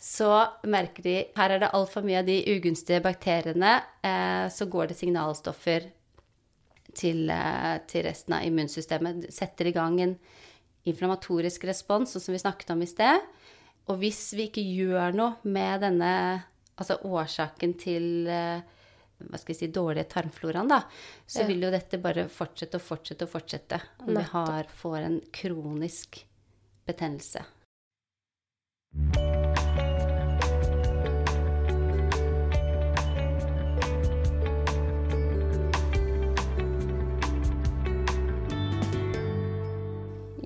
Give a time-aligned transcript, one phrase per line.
[0.00, 0.30] så
[0.64, 4.96] merker de her er det altfor mye av de ugunstige bakteriene, eh, så går det
[4.96, 5.90] signalstoffer
[6.96, 9.20] til, eh, til resten av immunsystemet.
[9.26, 10.18] Det setter i gang en
[10.88, 13.20] inflammatorisk respons, sånn som vi snakket om i sted.
[13.88, 16.44] Og hvis vi ikke gjør noe med denne
[16.80, 18.62] altså årsaken til eh,
[19.20, 20.80] hva skal jeg si, dårlige tarmfloraen, da,
[21.28, 21.46] så Ja.
[21.46, 23.80] vil jo dette bare fortsette og fortsette og fortsette.
[24.00, 26.24] Om vi har, får en kronisk
[26.86, 27.44] betennelse.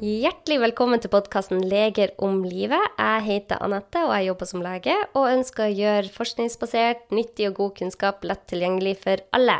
[0.04, 2.82] Hjertelig velkommen til podkasten Leger om livet.
[2.98, 7.54] Jeg heter Anette, og jeg jobber som lege og ønsker å gjøre forskningsbasert, nyttig og
[7.56, 9.56] god kunnskap lett tilgjengelig for alle.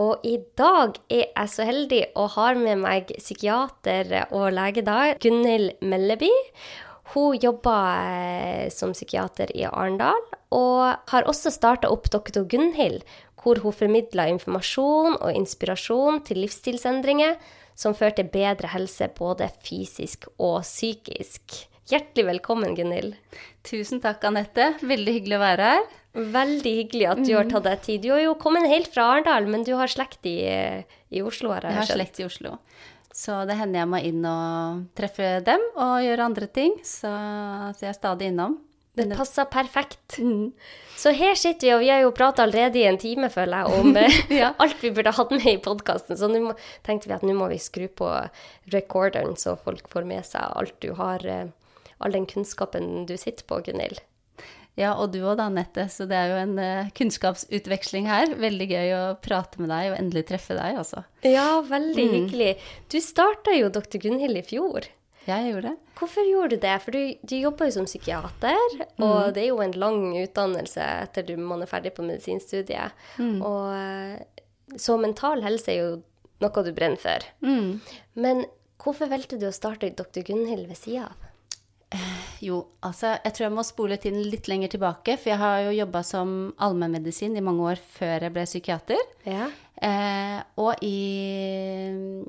[0.00, 5.12] Og i dag er jeg så heldig og har med meg psykiater og lege da,
[5.20, 6.32] Gunhild Melleby.
[7.12, 13.04] Hun jobber eh, som psykiater i Arendal, og har også starta opp Doktor Gunhild,
[13.36, 17.36] hvor hun formidler informasjon og inspirasjon til livsstilsendringer
[17.78, 21.60] som fører til bedre helse både fysisk og psykisk.
[21.88, 23.14] Hjertelig velkommen, Gunhild.
[23.64, 24.74] Tusen takk, Anette.
[24.84, 25.86] Veldig hyggelig å være her.
[26.34, 28.02] Veldig hyggelig at du har tatt deg tid.
[28.04, 30.36] Du har jo kommet helt fra Arendal, men du har slekt i,
[31.14, 32.00] i Oslo, har Jeg jeg har skjønt.
[32.02, 32.56] slekt i Oslo.
[33.18, 36.76] Så det hender jeg må inn og treffe dem og gjøre andre ting.
[36.84, 38.58] Så, så jeg er stadig innom.
[38.98, 40.18] Det passer perfekt.
[40.18, 40.50] Mm.
[40.98, 43.80] Så her sitter vi, og vi har jo prata allerede i en time, føler jeg,
[43.80, 44.50] om eh, Ja.
[44.58, 46.18] alt vi burde hatt med i podkasten.
[46.18, 46.54] Så nå
[46.86, 48.10] tenkte vi at nå må vi skru på
[48.74, 51.48] recorderen, så folk får med seg alt du har, eh,
[52.02, 54.02] all den kunnskapen du sitter på, Gunhild.
[54.78, 55.88] Ja, og du òg da, Anette.
[55.90, 58.34] Så det er jo en eh, kunnskapsutveksling her.
[58.38, 61.02] Veldig gøy å prate med deg og endelig treffe deg, altså.
[61.26, 62.52] Ja, veldig hyggelig.
[62.90, 63.98] Du starta jo Dr.
[64.04, 64.86] Gunhild i fjor.
[65.28, 65.92] Jeg gjorde det.
[65.98, 66.74] Hvorfor gjorde du det?
[66.84, 71.26] For du, du jobber jo som psykiater, og det er jo en lang utdannelse etter
[71.28, 72.94] du, man er ferdig på medisinstudiet.
[73.20, 75.90] Og, eh, så mental helse er jo
[76.44, 77.26] noe du brenner for.
[78.14, 78.44] Men
[78.80, 80.22] hvorfor valgte du å starte Dr.
[80.28, 81.24] Gunhild ved sida av?
[82.44, 85.76] Jo, altså, jeg tror jeg må spole tiden litt lenger tilbake, for jeg har jo
[85.80, 89.00] jobba som allmennmedisin i mange år før jeg ble psykiater.
[89.26, 89.48] Ja.
[89.82, 92.22] Eh, og i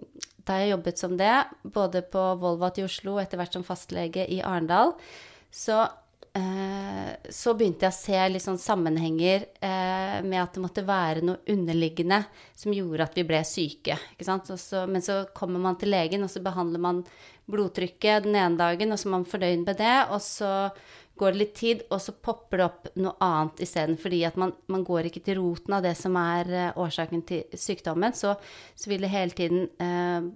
[0.50, 4.24] Da jeg jobbet som det, både på Volvat i Oslo og etter hvert som fastlege
[4.34, 4.96] i Arendal,
[5.54, 5.84] så,
[6.34, 11.22] eh, så begynte jeg å se litt sånn sammenhenger eh, med at det måtte være
[11.22, 12.24] noe underliggende
[12.58, 14.00] som gjorde at vi ble syke.
[14.18, 17.04] Så, men så kommer man til legen, og så behandler man
[17.50, 20.54] blodtrykket den ene dagen, og så er man fornøyd med det, og så
[21.19, 23.97] går det litt tid, og så popper det opp noe annet isteden.
[24.00, 27.59] Fordi at man, man går ikke til roten av det som er eh, årsaken til
[27.59, 28.16] sykdommen.
[28.18, 28.34] Så,
[28.75, 30.30] så vil det hele tiden eh,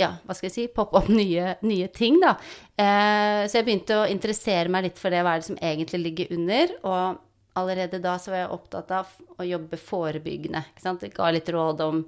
[0.00, 2.36] ja, hva skal jeg si, poppe opp nye, nye ting, da.
[2.76, 6.02] Eh, så jeg begynte å interessere meg litt for det, hva er det som egentlig
[6.06, 6.74] ligger under.
[6.88, 10.66] Og allerede da så var jeg opptatt av å jobbe forebyggende.
[10.72, 11.06] Ikke sant?
[11.06, 12.02] Jeg ga litt råd om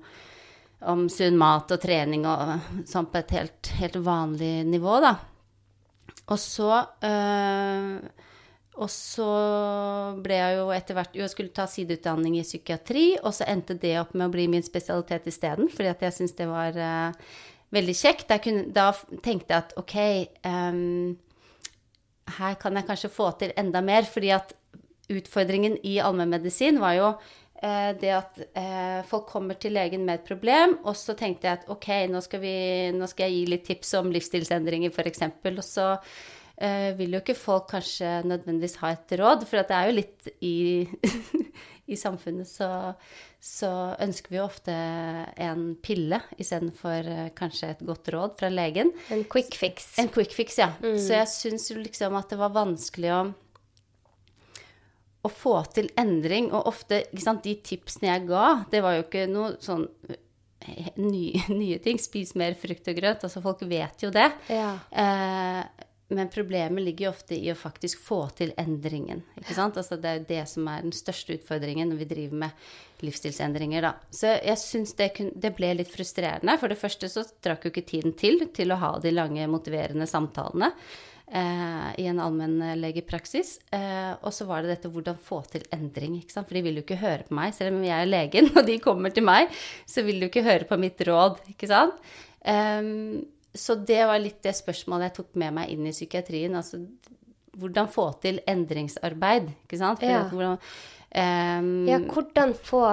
[0.86, 5.16] om sunn mat og trening og sånn på et helt, helt vanlig nivå, da.
[6.28, 6.70] Og så
[7.04, 7.92] øh,
[8.78, 9.28] Og så
[10.22, 13.74] ble jeg jo etter hvert Jo, jeg skulle ta sideutdanning i psykiatri, og så endte
[13.74, 17.32] det opp med å bli min spesialitet isteden, fordi at jeg syntes det var øh,
[17.74, 18.36] veldig kjekt.
[18.44, 18.92] Kunne, da
[19.24, 21.16] tenkte jeg at ok ehm,
[22.38, 24.54] her kan jeg kanskje få til enda mer, fordi at
[25.08, 27.12] utfordringen i allmennmedisin var jo
[27.58, 31.70] det at eh, folk kommer til legen med et problem, og så tenkte jeg at
[31.72, 32.56] ok, nå skal, vi,
[32.94, 35.88] nå skal jeg gi litt tips om livsstilsendringer, f.eks., og så
[36.62, 39.96] eh, vil jo ikke folk kanskje nødvendigvis ha et råd, for at det er jo
[39.96, 40.58] litt i,
[41.94, 42.70] i samfunnet så,
[43.42, 43.72] så
[44.06, 44.78] ønsker vi jo ofte
[45.48, 48.94] en pille istedenfor eh, kanskje et godt råd fra legen.
[49.14, 49.96] En quick fix.
[49.98, 50.72] En quick fix, ja.
[50.78, 53.22] Så jeg syns jo liksom at det var vanskelig å
[55.22, 59.06] å få til endring, og ofte ikke sant, De tipsene jeg ga, det var jo
[59.06, 62.00] ikke noe sånn eh, nye, nye ting.
[62.02, 63.26] Spis mer frukt og grønt.
[63.26, 64.30] Altså, folk vet jo det.
[64.52, 64.72] Ja.
[64.90, 69.20] Eh, men problemet ligger jo ofte i å faktisk få til endringen.
[69.36, 69.76] ikke sant?
[69.76, 73.84] Altså, det er jo det som er den største utfordringen når vi driver med livsstilsendringer.
[73.84, 73.92] Da.
[74.14, 76.56] Så jeg syns det, det ble litt frustrerende.
[76.62, 80.08] For det første så trakk jo ikke tiden til til å ha de lange, motiverende
[80.08, 80.72] samtalene
[81.30, 83.54] eh, i en allmennlegepraksis.
[83.74, 86.18] Eh, og så var det dette hvordan få til endring.
[86.20, 86.48] ikke sant?
[86.48, 88.78] For de vil jo ikke høre på meg, selv om jeg er legen og de
[88.84, 89.52] kommer til meg,
[89.88, 91.98] så vil de jo ikke høre på mitt råd, ikke sant.
[92.40, 92.94] Eh,
[93.58, 96.54] så det var litt det spørsmålet jeg tok med meg inn i psykiatrien.
[96.58, 96.82] Altså
[97.58, 100.02] hvordan få til endringsarbeid, ikke sant.
[100.06, 100.22] Ja.
[100.30, 100.58] hvordan,
[101.10, 102.84] ehm, ja, hvordan få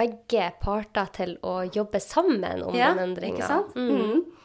[0.00, 3.40] begge parter til å jobbe sammen om ja, den endringa?
[3.40, 3.76] Ikke sant?
[3.76, 4.39] Mm.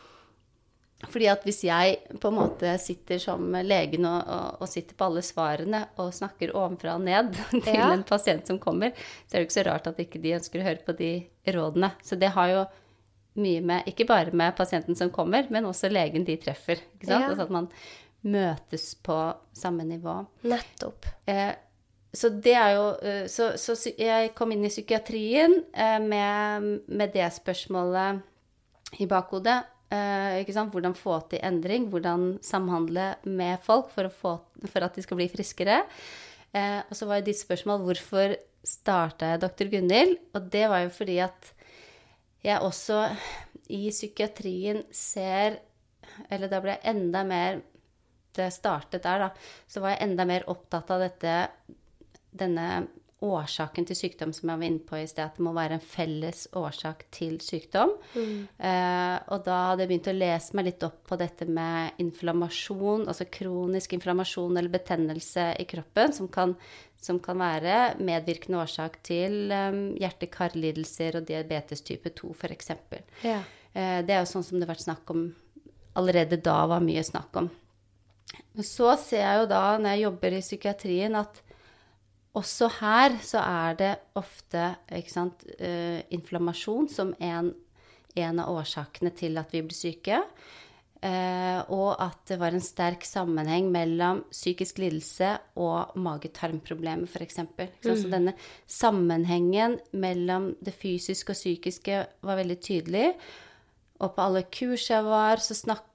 [1.12, 5.08] Fordi at hvis jeg på en måte sitter som legen og, og, og sitter på
[5.10, 7.34] alle svarene og snakker ovenfra og ned
[7.66, 7.92] til Ja.
[7.94, 8.92] en pasient som kommer,
[9.28, 11.12] så er det ikke så rart at ikke de ønsker å høre på de
[11.56, 11.92] rådene.
[12.04, 12.64] Så det har jo
[13.36, 16.80] mye med, ikke bare med pasienten som kommer, men også legen de treffer.
[16.96, 17.22] Ikke sant?
[17.26, 17.30] Ja.
[17.34, 17.68] Altså at man
[18.26, 19.18] møtes på
[19.54, 20.22] samme nivå.
[20.48, 21.06] Nettopp.
[21.30, 21.52] Eh,
[22.16, 27.12] så det er jo eh, Så, så jeg kom inn i psykiatrien eh, med, med
[27.14, 28.24] det spørsmålet
[29.04, 29.58] i bakhodet.
[29.90, 30.72] Sant?
[30.74, 35.30] Hvordan få til endring, hvordan samhandle med folk for, få, for at de skal bli
[35.32, 35.84] friskere.
[36.56, 38.36] Uh, og så var jo ditt spørsmål hvorfor
[38.66, 39.70] starta jeg Dr.
[39.70, 40.18] Gunhild?
[40.34, 41.52] Og det var jo fordi at
[42.46, 43.10] jeg også
[43.74, 45.58] i psykiatrien ser
[46.30, 47.58] Eller da ble jeg enda mer
[48.36, 49.30] det startet der, da,
[49.68, 51.34] så var jeg enda mer opptatt av dette,
[52.36, 52.86] denne
[53.24, 55.84] årsaken til sykdom som jeg var inne på i sted, at det må være en
[55.84, 57.94] felles årsak til sykdom.
[58.60, 63.08] Eh, og da hadde jeg begynt å lese meg litt opp på dette med inflammasjon,
[63.08, 66.58] altså kronisk inflammasjon eller betennelse i kroppen, som kan,
[67.00, 72.74] som kan være medvirkende årsak til um, hjerte-karlidelser og diabetes type 2 f.eks.
[73.24, 73.40] Ja.
[73.72, 75.30] Eh, det er jo sånn som det har vært snakk om
[75.96, 77.50] allerede da var mye snakk om.
[78.60, 81.45] Så ser jeg jo da, når jeg jobber i psykiatrien, at
[82.36, 84.74] også her så er det ofte
[85.12, 87.54] sant, uh, inflammasjon som en,
[88.16, 90.22] en av årsakene til at vi blir syke.
[91.06, 97.42] Uh, og at det var en sterk sammenheng mellom psykisk lidelse og mage-tarm-problemer, f.eks.
[97.86, 98.34] Så denne
[98.66, 103.12] sammenhengen mellom det fysiske og psykiske var veldig tydelig.
[104.02, 105.95] Og på alle kurs jeg var, så snakket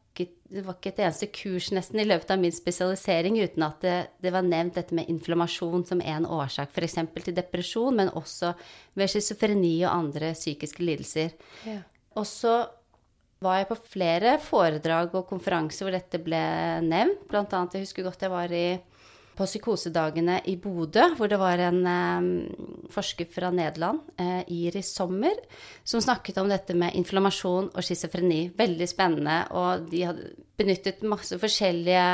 [0.51, 3.95] Det var ikke et eneste kurs nesten i løpet av min spesialisering uten at det,
[4.19, 6.99] det var nevnt dette med inflammasjon som en årsak, f.eks.
[7.23, 8.53] til depresjon, men også
[8.99, 11.37] ved schizofreni og andre psykiske lidelser.
[11.69, 11.79] Ja.
[12.19, 12.57] Og så
[13.41, 16.41] var jeg på flere foredrag og konferanser hvor dette ble
[16.85, 17.23] nevnt.
[17.31, 18.67] Blant annet, jeg husker godt jeg var i,
[19.41, 21.81] på psykosedagene i Bodø, hvor det var en
[22.93, 25.39] forsker fra Nederland, eh, Iris Sommer,
[25.85, 28.51] som snakket om dette med inflammasjon og schizofreni.
[28.57, 29.39] Veldig spennende.
[29.57, 32.05] Og de hadde benyttet masse forskjellige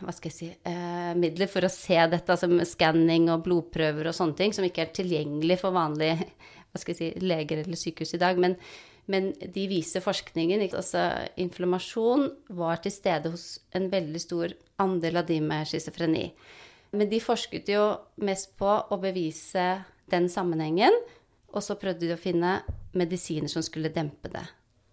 [0.00, 4.16] hva skal jeg si, eh, midler for å se dette, altså skanning og blodprøver og
[4.16, 6.18] sånne ting, som ikke er tilgjengelig for vanlige
[6.70, 8.38] hva skal jeg si, leger eller sykehus i dag.
[8.38, 8.56] Men,
[9.10, 10.62] men de viser forskningen.
[10.70, 11.02] Altså,
[11.40, 16.28] inflammasjon var til stede hos en veldig stor andel av de med schizofreni.
[16.94, 17.84] Men de forsket jo
[18.22, 19.66] mest på å bevise
[20.10, 20.94] den sammenhengen,
[21.50, 22.60] og så prøvde de å finne
[22.98, 24.46] medisiner som skulle dempe det.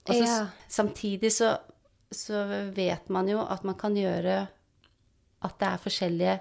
[0.08, 0.48] Så, Ja.
[0.70, 1.58] Samtidig så,
[2.12, 4.48] så vet man jo at man kan gjøre
[5.46, 6.40] at det er forskjellige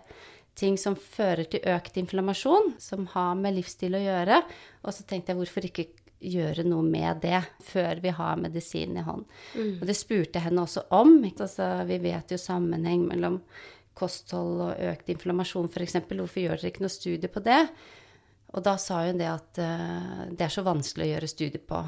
[0.56, 4.40] ting som fører til økt inflammasjon, som har med livsstil å gjøre.
[4.84, 5.88] Og så tenkte jeg hvorfor ikke
[6.20, 9.24] gjøre noe med det før vi har medisinen i hånd.
[9.80, 11.18] Og det spurte jeg henne også om.
[11.24, 11.44] Ikke?
[11.46, 13.40] Altså, vi vet jo sammenheng mellom
[13.96, 15.98] kosthold og økt inflammasjon f.eks.
[16.08, 17.62] Hvorfor gjør dere ikke noe studie på det?
[18.56, 21.82] Og da sa hun det at uh, det er så vanskelig å gjøre studie på,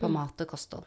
[0.00, 0.86] på mat og kosthold.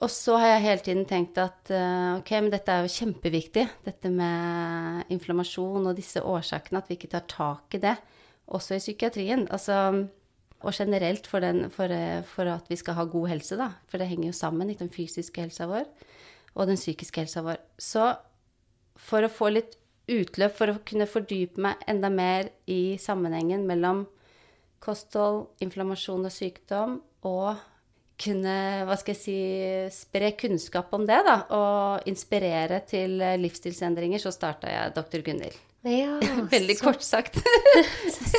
[0.00, 3.66] Og så har jeg hele tiden tenkt at eh, ok, men dette er jo kjempeviktig,
[3.84, 7.92] dette med inflammasjon og disse årsakene, at vi ikke tar tak i det,
[8.48, 9.44] også i psykiatrien.
[9.52, 9.76] Altså,
[10.60, 13.70] og generelt for, den, for, eh, for at vi skal ha god helse, da.
[13.88, 15.86] For det henger jo sammen, ikke den fysiske helsa vår
[16.58, 17.60] og den psykiske helsa vår.
[17.78, 18.10] Så
[19.00, 19.76] for å få litt
[20.10, 24.04] utløp, for å kunne fordype meg enda mer i sammenhengen mellom
[24.82, 27.60] kosthold, inflammasjon og sykdom, og
[28.20, 28.56] kunne,
[28.88, 29.38] hva skal jeg si,
[29.94, 35.24] spre kunnskap om det, da, og inspirere til livsstilsendringer, så starta jeg Dr.
[35.24, 35.69] Gunhild.
[35.82, 36.20] Ja,
[36.50, 37.36] Veldig så, kort sagt.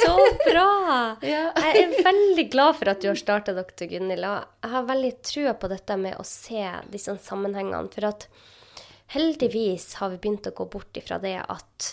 [0.03, 1.17] så bra!
[1.25, 1.51] Ja.
[1.55, 3.87] Jeg er veldig glad for at du har starta Dr.
[3.89, 4.25] Gunhild.
[4.25, 7.89] Jeg har veldig trua på dette med å se disse sammenhengene.
[7.93, 8.27] For at
[9.15, 11.91] heldigvis har vi begynt å gå bort ifra det at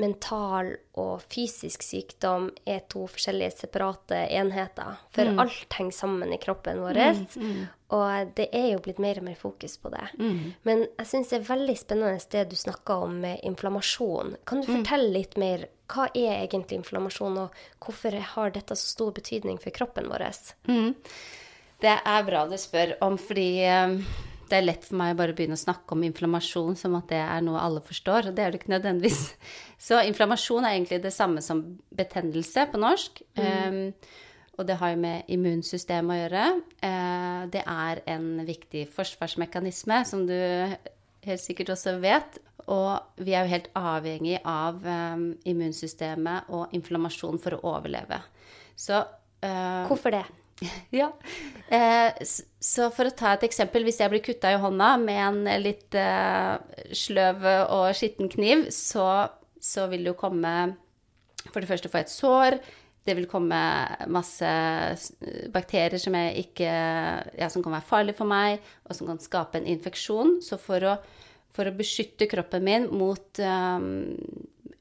[0.00, 4.96] mental og fysisk sykdom er to forskjellige separate enheter.
[5.12, 7.00] For alt henger sammen i kroppen vår.
[7.92, 10.06] Og det er jo blitt mer og mer fokus på det.
[10.64, 14.36] Men jeg syns det er veldig spennende det du snakka om med inflammasjon.
[14.48, 15.68] Kan du fortelle litt mer?
[15.92, 20.24] Hva er egentlig inflammasjon, og hvorfor har dette så stor betydning for kroppen vår?
[20.64, 20.94] Mm.
[21.82, 23.98] Det er bra du spør om, fordi eh,
[24.52, 27.20] det er lett for meg å bare begynne å snakke om inflammasjon som at det
[27.24, 29.22] er noe alle forstår, og det er det ikke nødvendigvis.
[29.86, 31.62] Så inflammasjon er egentlig det samme som
[31.96, 33.22] betennelse på norsk.
[33.40, 33.94] Um,
[34.60, 36.44] og det har jo med immunsystemet å gjøre.
[36.84, 42.36] Uh, det er en viktig forsvarsmekanisme, som du helt sikkert også vet.
[42.68, 48.20] Og vi er jo helt avhengig av um, immunsystemet og inflammasjon for å overleve.
[48.76, 50.26] Så uh, Hvorfor det?
[51.00, 51.10] Ja.
[51.72, 52.22] Eh,
[52.60, 55.96] så for å ta et eksempel, hvis jeg blir kutta i hånda med en litt
[55.98, 59.06] eh, sløv og skitten kniv, så,
[59.60, 60.54] så vil det jo komme
[61.48, 62.60] For det første få et sår.
[63.02, 63.58] Det vil komme
[64.14, 64.50] masse
[65.50, 66.70] bakterier som, ikke,
[67.34, 70.36] ja, som kan være farlige for meg, og som kan skape en infeksjon.
[70.44, 70.94] Så for å,
[71.50, 74.14] for å beskytte kroppen min mot um,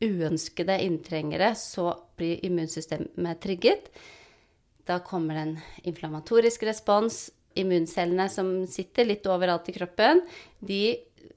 [0.05, 3.89] uønskede inntrengere, så blir immunsystemet trigget.
[4.91, 7.29] Da kommer det en inflammatorisk respons.
[7.55, 10.21] Immuncellene som sitter litt overalt i kroppen,
[10.59, 10.83] de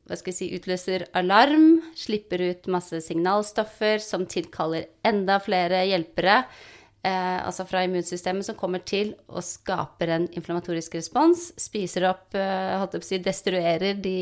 [0.04, 6.42] hva skal jeg si, utløser alarm, slipper ut masse signalstoffer som tilkaller enda flere hjelpere,
[7.04, 12.76] eh, altså fra immunsystemet, som kommer til og skaper en inflammatorisk respons, spiser opp, eh,
[12.80, 14.18] holdt jeg på å si, destruerer de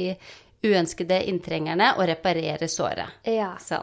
[0.63, 3.19] uønskede inntrengerne og reparerer såret.
[3.27, 3.57] Ja.
[3.59, 3.83] Så.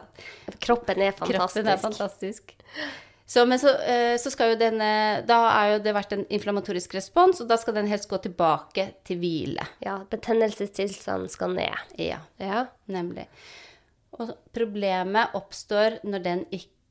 [0.56, 1.36] Kroppen er fantastisk.
[1.36, 2.56] Kroppen er fantastisk.
[3.30, 6.96] Så, men så, eh, så skal jo denne Da har jo det vært en inflammatorisk
[6.98, 9.66] respons, og da skal den helst gå tilbake til hvile.
[9.84, 11.76] Ja, betennelsestilstanden skal ned.
[11.98, 12.64] Ja, Ja.
[12.88, 13.28] nemlig.
[14.18, 16.42] Og problemet oppstår når den,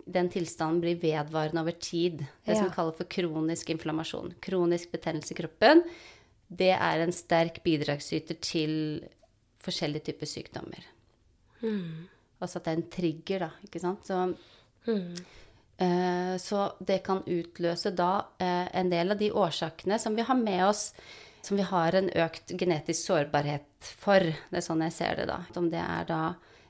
[0.07, 2.19] den tilstanden blir vedvarende over tid.
[2.45, 2.61] Det som Ja.
[2.63, 4.33] som kalles for kronisk inflammasjon.
[4.41, 5.83] Kronisk betennelse i kroppen.
[6.49, 9.03] Det er en sterk bidragsyter til
[9.61, 10.83] forskjellige typer sykdommer.
[12.41, 14.05] Altså at det er en trigger, da, ikke sant.
[14.07, 14.35] Så
[14.87, 15.15] Eh,
[16.39, 20.65] Så det kan utløse da eh, en del av de årsakene som vi har med
[20.65, 20.93] oss,
[21.41, 24.19] som vi har en økt genetisk sårbarhet for.
[24.19, 25.39] Det er sånn jeg ser det, da.
[25.55, 26.21] Om det er da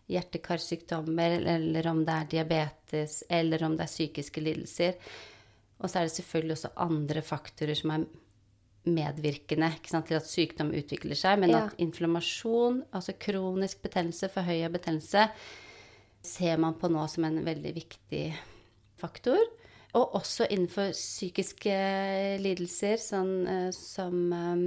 [0.09, 4.97] hjerte-karsykdommer, eller om det er diabetes, eller om det er psykiske lidelser.
[5.79, 8.05] Og så er det selvfølgelig også andre faktorer som er
[8.89, 11.65] medvirkende sant, til at sykdom utvikler seg, men Ja.
[11.65, 15.29] at inflammasjon, altså kronisk betennelse, forhøya betennelse,
[16.21, 18.58] ser man på nå som en veldig viktig faktor.
[19.98, 21.75] Og også innenfor psykiske
[22.44, 24.60] lidelser, sånn eh, som eh,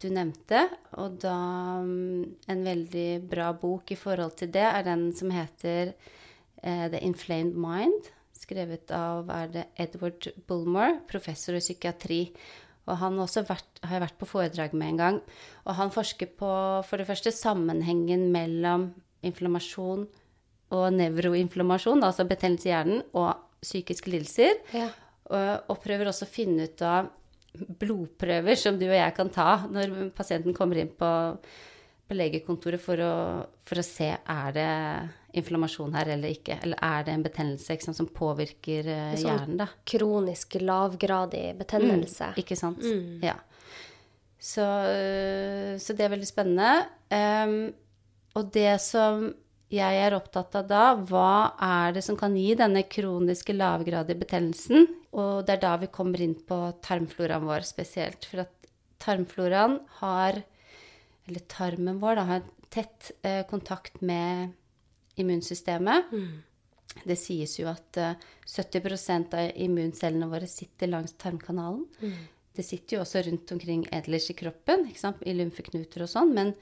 [0.00, 0.62] du nevnte.
[1.00, 1.36] Og da
[1.84, 7.02] mm, en veldig bra bok i forhold til det er den som heter eh, The
[7.04, 8.08] Inflamed Mind.
[8.40, 12.22] Skrevet av er det Edward Bulmore, professor i psykiatri.
[12.88, 15.20] Og han vært, har jeg vært på foredrag med en gang.
[15.68, 16.54] Og han forsker på
[16.88, 18.90] for det første sammenhengen mellom
[19.26, 20.08] inflammasjon
[20.70, 24.60] og nevroinflammasjon, altså betennelse i hjernen, og psykiske lidelser.
[24.74, 24.88] Ja.
[25.30, 27.10] Og, og prøver også å finne ut av
[27.50, 31.10] blodprøver som du og jeg kan ta når pasienten kommer inn på,
[32.06, 33.14] på legekontoret for å,
[33.66, 34.70] for å se er det
[35.40, 36.58] inflammasjon her eller ikke.
[36.64, 39.68] Eller er det en betennelse sant, som påvirker eh, sånn hjernen, da.
[39.86, 42.32] Kronisk lavgradig betennelse.
[42.40, 42.82] Ikke sant?
[43.22, 43.36] Ja.
[44.40, 46.72] Så, øh, så det er veldig spennende.
[47.12, 47.70] Um,
[48.38, 49.28] og det som
[49.70, 54.88] jeg er opptatt av da, hva er det som kan gi denne kroniske lavgradige betennelsen?
[55.14, 58.26] Og det er da vi kommer inn på tarmfloraen vår spesielt.
[58.26, 58.70] For at
[59.02, 60.40] tarmfloraen har,
[61.28, 64.56] eller tarmen vår, da, har tett eh, kontakt med
[65.22, 66.10] immunsystemet.
[67.06, 71.86] Det sies jo at eh, 70% av immuncellene våre sitter langs tarmkanalen.
[72.58, 76.56] Det sitter jo også rundt omkring ellers i kroppen, i lymfeknuter og sånn, men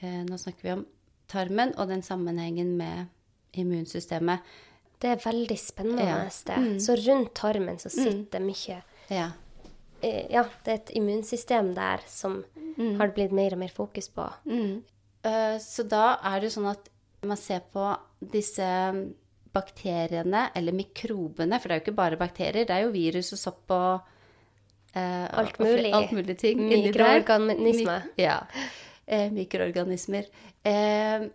[0.00, 0.86] eh, nå snakker vi om
[1.28, 3.06] tarmen og den sammenhengen med
[3.54, 4.40] immunsystemet.
[5.00, 6.56] Det er veldig spennende Ja.
[6.58, 6.78] Mm.
[6.82, 9.30] Så rundt tarmen så sitter mye Ja.
[10.02, 12.44] eh, Ja, det er et immunsystem der som
[12.98, 14.26] har det blitt mer og mer fokus på.
[15.24, 16.88] Eh, Så da er det jo sånn at
[17.22, 17.96] man ser på
[18.30, 18.62] disse
[19.52, 23.38] bakteriene, eller mikrobene, for det er jo ikke bare bakterier, det er jo virus og
[23.38, 24.00] sopp og
[24.94, 25.92] eh, Alt mulig.
[25.94, 26.58] Alt mulig ting.
[26.68, 28.02] Mikroorganismer.
[28.18, 28.40] Ja.
[29.08, 30.26] Eh, mikroorganismer.
[30.68, 31.28] Eh,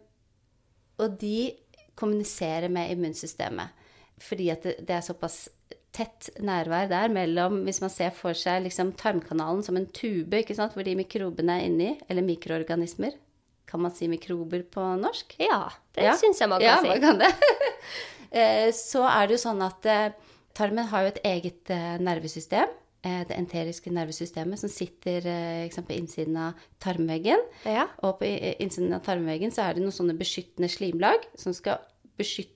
[1.01, 1.51] og de
[1.97, 3.73] kommuniserer med immunsystemet.
[4.21, 5.47] Fordi at det, det er såpass
[5.93, 10.85] tett nærvær der mellom Hvis man ser for seg liksom tarmkanalen som en tube, hvor
[10.85, 13.17] de mikrobene er inni, eller mikroorganismer.
[13.69, 15.35] Kan man si mikrober på norsk?
[15.41, 16.15] Ja, det Ja.
[16.17, 16.87] syns jeg man kan ja, si.
[16.87, 17.33] man kan det.
[18.33, 20.13] Eh, så er det jo sånn at eh,
[20.57, 22.71] tarmen har jo et eget eh, nervesystem.
[23.03, 27.39] Eh, Det enteriske nervesystemet som sitter eh, på innsiden av tarmveggen.
[27.65, 27.87] Ja.
[28.03, 28.25] Og på
[28.59, 31.79] innsiden av tarmveggen så er det noen sånne beskyttende slimlag som skal
[32.17, 32.49] beskytte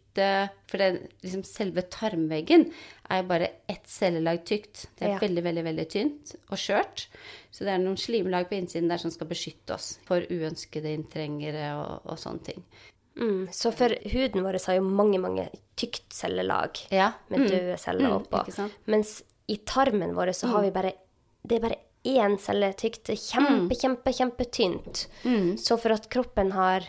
[0.66, 2.63] For det, liksom selve tarmveggen
[3.08, 4.88] er jo bare ett cellelag tykt.
[4.98, 5.20] Det er Ja.
[5.22, 7.04] veldig, veldig veldig tynt og skjørt.
[7.51, 11.70] Så det er noen slimlag på innsiden der som skal beskytte oss for uønskede inntrengere
[11.77, 12.63] og, og sånne ting.
[13.16, 17.12] Mm, så for huden vår har jo mange, mange tykt cellelag Ja.
[17.30, 17.48] med mm.
[17.50, 18.51] døde celler Mm, oppå.
[18.51, 18.74] sant?
[18.88, 20.92] Mens i tarmen vår så har vi bare
[21.48, 23.10] Det er bare én celle tykt.
[23.10, 25.06] Er Kjempe, kjempe, kjempetynt.
[25.60, 26.84] Så for at kroppen har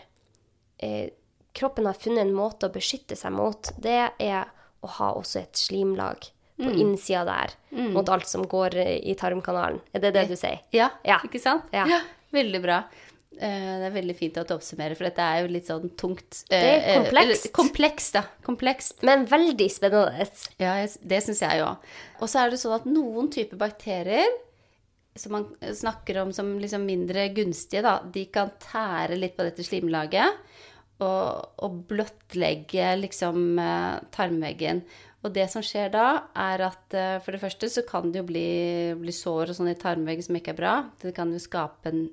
[0.79, 1.09] eh,
[1.53, 4.45] Kroppen har funnet en måte å beskytte seg mot, det er
[4.85, 6.27] å ha også et slimlag
[6.59, 7.53] på innsida der,
[7.95, 9.79] mot alt som går i tarmkanalen.
[9.95, 10.59] Er det det du sier?
[10.71, 11.17] Ja, Ja.
[11.25, 11.63] ikke sant?
[11.73, 12.01] Ja.
[12.31, 12.83] Veldig bra.
[13.37, 16.43] Eh, Det er veldig fint at du oppsummerer, for dette er jo litt sånn tungt.
[16.49, 17.45] er eh, eh, komplekst.
[17.45, 18.23] eller Komplekst, da.
[18.43, 19.03] Komplekst.
[19.03, 20.27] Men veldig spennende.
[20.59, 21.69] Ja, det syns jeg jo.
[22.19, 24.27] Og så er det sånn at noen typer bakterier
[25.19, 29.65] som man snakker om som liksom mindre gunstige, da, de kan tære litt på dette
[29.65, 30.37] slimlaget
[31.03, 34.81] og, og blottlegge liksom eh, tarmveggen.
[35.23, 36.05] Og det som skjer da,
[36.39, 38.47] er at eh, for det første så kan det jo bli,
[39.01, 40.73] bli sår og sånn i tarmveggen som ikke er bra.
[41.01, 42.05] Det kan jo skape en,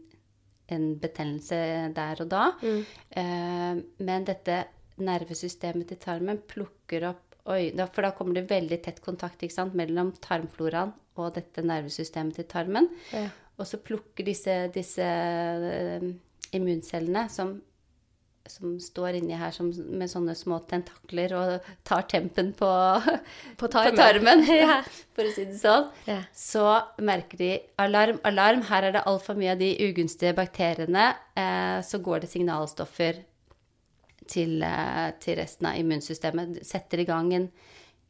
[0.72, 1.58] en betennelse
[1.94, 2.46] der og da.
[2.62, 4.64] Eh, men dette
[4.96, 9.54] nervesystemet til tarmen plukker opp Oi, da, for da kommer det veldig tett kontakt ikke
[9.54, 12.88] sant, mellom tarmfloraen og dette nervesystemet til tarmen.
[13.14, 13.28] Ja.
[13.54, 16.08] Og så plukker disse, disse eh,
[16.58, 17.54] immuncellene som,
[18.52, 22.68] som står inni her som, med sånne små tentakler og tar tempen på,
[23.60, 23.96] På på tarmen.
[23.98, 24.80] tarmen, Ja.
[25.16, 25.88] for å si det sånn.
[26.08, 26.18] Ja.
[26.36, 26.64] Så
[27.02, 27.50] merker de
[27.82, 31.08] alarm, alarm, her er det altfor mye av de ugunstige bakteriene.
[31.36, 33.22] Eh, så går det signalstoffer
[34.26, 36.60] til, eh, til resten av immunsystemet.
[36.66, 37.48] Setter i gang en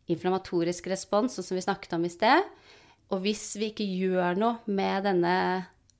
[0.08, 2.44] inflammatorisk respons, sånn som vi snakket om i sted.
[3.10, 5.34] Og hvis vi ikke gjør noe med denne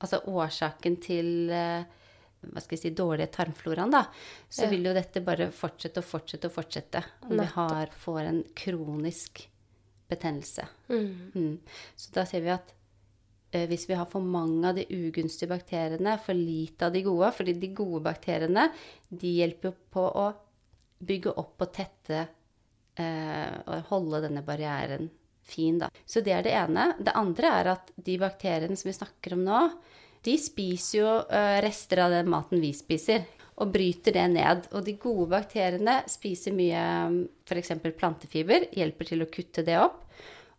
[0.03, 1.85] altså årsaken til eh,
[2.47, 4.05] hva skal jeg si, dårlige tarmfloraen, da,
[4.49, 4.71] så Ja.
[4.71, 7.05] vil jo dette bare fortsette og fortsette og fortsette.
[7.27, 9.49] Om vi har, får en kronisk
[10.09, 10.67] betennelse.
[10.89, 11.59] Mm.
[11.97, 12.73] Så da ser vi at
[13.53, 17.33] eh, hvis vi har for mange av de ugunstige bakteriene, for lite av de gode,
[17.35, 18.71] fordi de gode bakteriene,
[19.11, 20.27] de hjelper jo på å
[21.07, 22.29] bygge opp og tette
[22.97, 25.11] eh, og holde denne barrieren
[25.47, 25.91] fin, da.
[26.07, 26.89] Så det er det ene.
[26.99, 29.61] Det andre er at de bakteriene som vi snakker om nå,
[30.27, 33.25] de spiser jo eh, rester av den maten vi spiser,
[33.57, 34.67] og bryter det ned.
[34.77, 36.81] Og de gode bakteriene spiser mye
[37.49, 37.71] f.eks.
[37.97, 40.03] plantefiber, hjelper til å kutte det opp.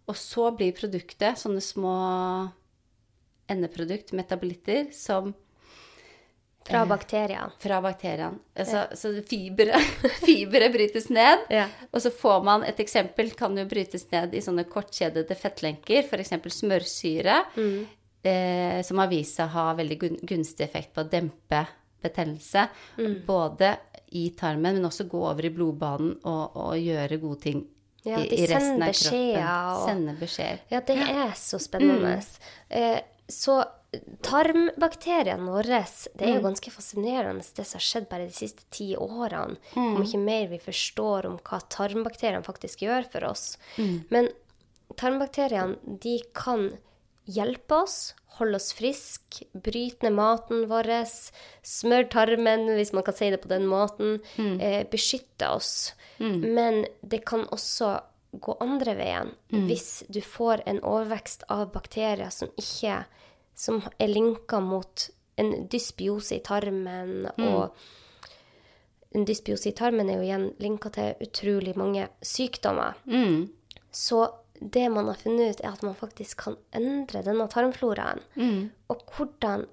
[0.07, 1.93] Og så blir produktet sånne små
[3.51, 5.33] endeprodukt, metabolitter, som
[6.67, 7.51] Fra bakteriene.
[7.63, 8.39] fra bakteriene.
[8.59, 9.77] Altså, Så fiberet
[10.25, 11.45] fiberet brytes ned.
[11.53, 11.67] Ja.
[11.93, 16.33] Og så får man et eksempel, kan jo brytes ned i sånne kortkjedede fettlenker, f.eks.
[16.57, 17.37] smørsyre,
[18.27, 21.65] eh, som har vist seg å ha veldig gun- gunstig effekt på å dempe
[22.03, 22.67] betennelse.
[23.25, 23.71] Både
[24.15, 27.63] i tarmen, men også gå over i blodbanen og, og gjøre gode ting
[28.05, 29.47] Ja, i, i resten av kroppen.
[29.47, 30.61] og- Sende beskjeder.
[30.71, 32.13] Ja, det er så spennende.
[32.69, 33.57] Eh, så
[34.37, 35.79] tarmbakteriene våre,
[36.17, 39.57] det er jo ganske fascinerende det som har skjedd bare de siste ti årene.
[39.73, 43.57] Hvor mye mer vi forstår om hva tarmbakteriene faktisk gjør for oss.
[44.11, 44.29] Men
[44.99, 46.69] tarmbakteriene, de kan
[47.27, 50.89] hjelpe oss, holde oss friske, bryte ned maten vår,
[51.65, 55.93] smøre tarmen, hvis man kan si det på den måten, eh, beskytte oss.
[56.19, 57.99] Men det kan også
[58.31, 59.31] gå andre veien.
[59.49, 63.05] Hvis du får en overvekst av bakterier som ikke
[63.57, 67.73] som er linka mot en dysbiose i tarmen, og
[69.15, 72.99] en dysbiose i tarmen er jo igjen linka til utrolig mange sykdommer.
[73.05, 73.47] Mm.
[73.91, 74.27] Så
[74.59, 78.23] det man har funnet ut, er at man faktisk kan endre denne tarmfloraen.
[78.35, 78.69] Mm.
[78.93, 79.67] Og hvordan,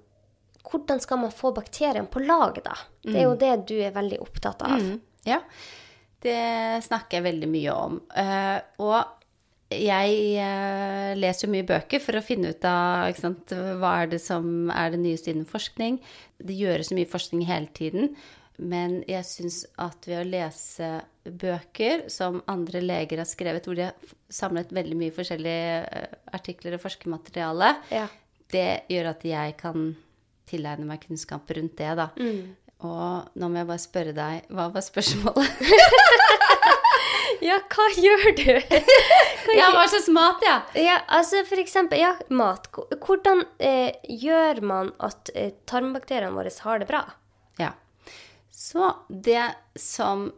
[0.69, 2.77] hvordan skal man få bakteriene på lag, da?
[3.05, 4.79] Det er jo det du er veldig opptatt av.
[4.81, 5.41] Mm, ja,
[6.25, 6.39] det
[6.85, 7.99] snakker jeg veldig mye om.
[8.13, 8.99] Uh, og
[9.73, 14.19] jeg eh, leser jo mye bøker for å finne ut av sant, hva er det
[14.21, 15.97] som er det nyeste innen forskning.
[16.37, 18.13] Det gjøres så mye forskning hele tiden.
[18.57, 20.89] Men jeg syns at ved å lese
[21.25, 26.77] bøker som andre leger har skrevet, hvor de har samlet veldig mye forskjellige eh, artikler
[26.77, 28.07] og forskermateriale, Ja.
[28.53, 29.95] det gjør at jeg kan
[30.47, 32.09] tilegne meg kunnskap rundt det, da.
[32.21, 32.55] Mm.
[32.85, 35.49] Og nå må jeg bare spørre deg, hva var spørsmålet?
[37.45, 38.53] Ja, hva gjør du?
[39.59, 40.55] ja, hva slags mat, ja?
[40.79, 42.69] Ja, altså for eksempel, ja, mat.
[42.73, 47.03] Hvordan eh, gjør man at eh, tarmbakteriene våre har det bra?
[48.55, 50.29] Så det som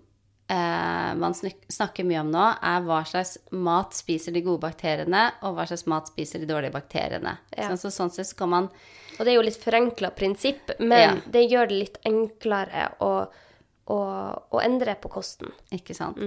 [0.49, 1.35] eh, man
[1.67, 5.85] snakker mye om nå, er hva slags mat spiser de gode bakteriene, og hva slags
[5.91, 7.35] mat spiser de dårlige bakteriene.
[7.53, 7.69] Ja.
[7.77, 8.71] Så sånn sett så kan man
[9.17, 11.13] Og det er jo litt forenkla prinsipp, men Ja.
[11.25, 13.11] det gjør det litt enklere å,
[13.89, 15.49] og, og, endre på kosten.
[15.73, 16.19] Ikke sant?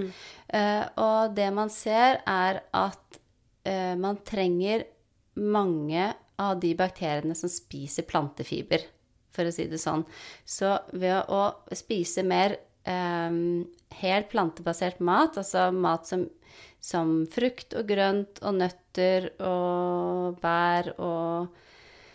[0.47, 3.19] Eh, og det man ser, er at
[3.67, 4.83] uh, man trenger
[5.39, 8.83] mange av de bakteriene som spiser plantefiber,
[9.31, 10.03] for å si det sånn.
[10.45, 11.43] Så ved å
[11.77, 13.39] spise mer eh,
[14.01, 16.27] helt plantebasert mat, altså mat som,
[16.79, 21.61] som frukt og grønt og nøtter og bær og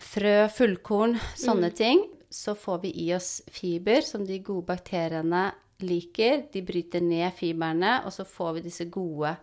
[0.06, 5.48] frø, fullkorn, sånne ting, så får vi i oss fiber som de gode bakteriene
[5.84, 6.46] liker.
[6.52, 9.34] De bryter ned fiberne, og så får vi disse gode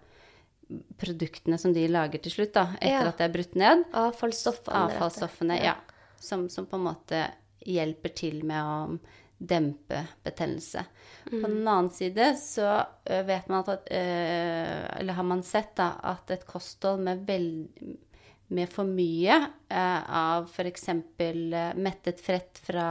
[0.97, 3.09] produktene som de lager til slutt, da, etter Ja.
[3.09, 3.83] at det er brutt ned.
[3.93, 4.83] Avfallsstoffene.
[4.87, 5.75] Avfallsstoffene, ja.
[5.75, 6.13] ja.
[6.19, 7.19] Som, som på en måte
[7.65, 8.77] hjelper til med å
[9.43, 10.85] dempe betennelse.
[11.25, 16.45] På den annen side så vet man at Eller har man sett da, at et
[16.47, 17.67] kosthold med, vel,
[18.47, 19.35] med for mye
[19.67, 20.89] eh, av f.eks.
[21.75, 22.87] mettet frett fra,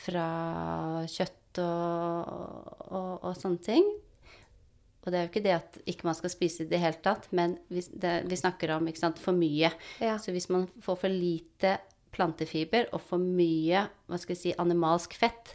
[0.00, 0.28] fra
[1.04, 2.32] kjøtt og,
[2.88, 3.88] og, og sånne ting,
[5.08, 7.30] og det er jo ikke det at ikke man skal spise i det hele tatt,
[7.32, 9.70] men vi, det, vi snakker om sant, for mye.
[10.04, 10.18] Ja.
[10.20, 11.78] Så hvis man får for lite
[12.14, 15.54] plantefiber og for mye hva skal jeg si, animalsk fett,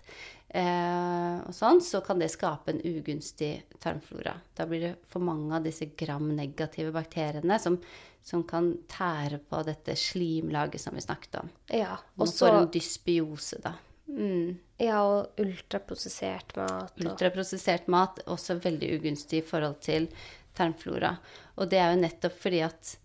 [0.50, 4.36] eh, og sånn, så kan det skape en ugunstig tarmflora.
[4.56, 7.80] Da blir det for mange av disse gram-negative bakteriene som,
[8.24, 11.50] som kan tære på dette slimlaget som vi snakket om.
[11.74, 13.76] Ja, og så får en dysbiose, da.
[14.14, 14.60] Mm.
[14.84, 16.92] ja, og ultraprosessert mat.
[17.00, 20.10] Og, Ultraprosessert mat også veldig ugunstig i forhold til
[20.58, 21.16] tarmflora.
[21.58, 22.98] Og det er jo nettopp fordi at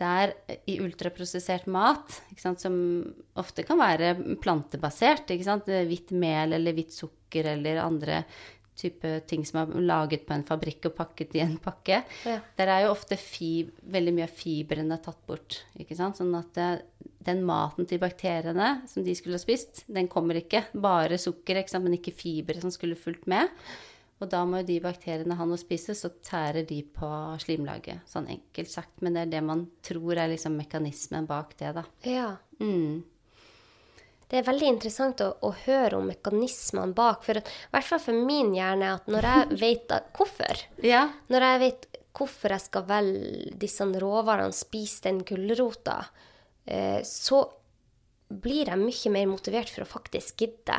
[0.00, 0.32] det er
[0.66, 2.74] i ultraprosessert mat, ikke sant, som
[3.38, 8.22] ofte kan være plantebasert, ikke sant, hvitt mel eller hvitt sukker eller andre
[8.82, 12.38] type ting som er laget på en fabrikk og pakket i en pakke, Ja.
[12.56, 15.60] der er jo ofte fib, veldig mye av fibrene tatt bort.
[15.78, 16.16] ikke sant?
[16.16, 16.82] Sånn at det,
[17.22, 20.64] den maten til bakteriene som de skulle ha spist, den kommer ikke.
[20.74, 21.84] Bare sukker, ikke sant?
[21.84, 23.52] men ikke fibre som skulle fulgt med.
[24.22, 27.08] Og da må jo de bakteriene ha noe å spise, så tærer de på
[27.42, 28.04] slimlaget.
[28.06, 29.00] Sånn enkelt sagt.
[29.02, 31.88] Men det er det man tror er liksom mekanismen bak det, da.
[32.06, 32.28] ja.
[32.62, 33.02] Mm.
[34.32, 37.20] Det er veldig interessant å, å høre om mekanismene bak.
[37.26, 37.42] For i
[37.74, 41.02] hvert fall for min hjerne, at når jeg vet at, hvorfor Ja.
[41.28, 45.98] Når jeg vet hvorfor jeg skal velge disse råvarene, spise den gulrota,
[46.64, 47.42] eh, så
[48.32, 50.78] blir jeg mye mer motivert for å faktisk gidde.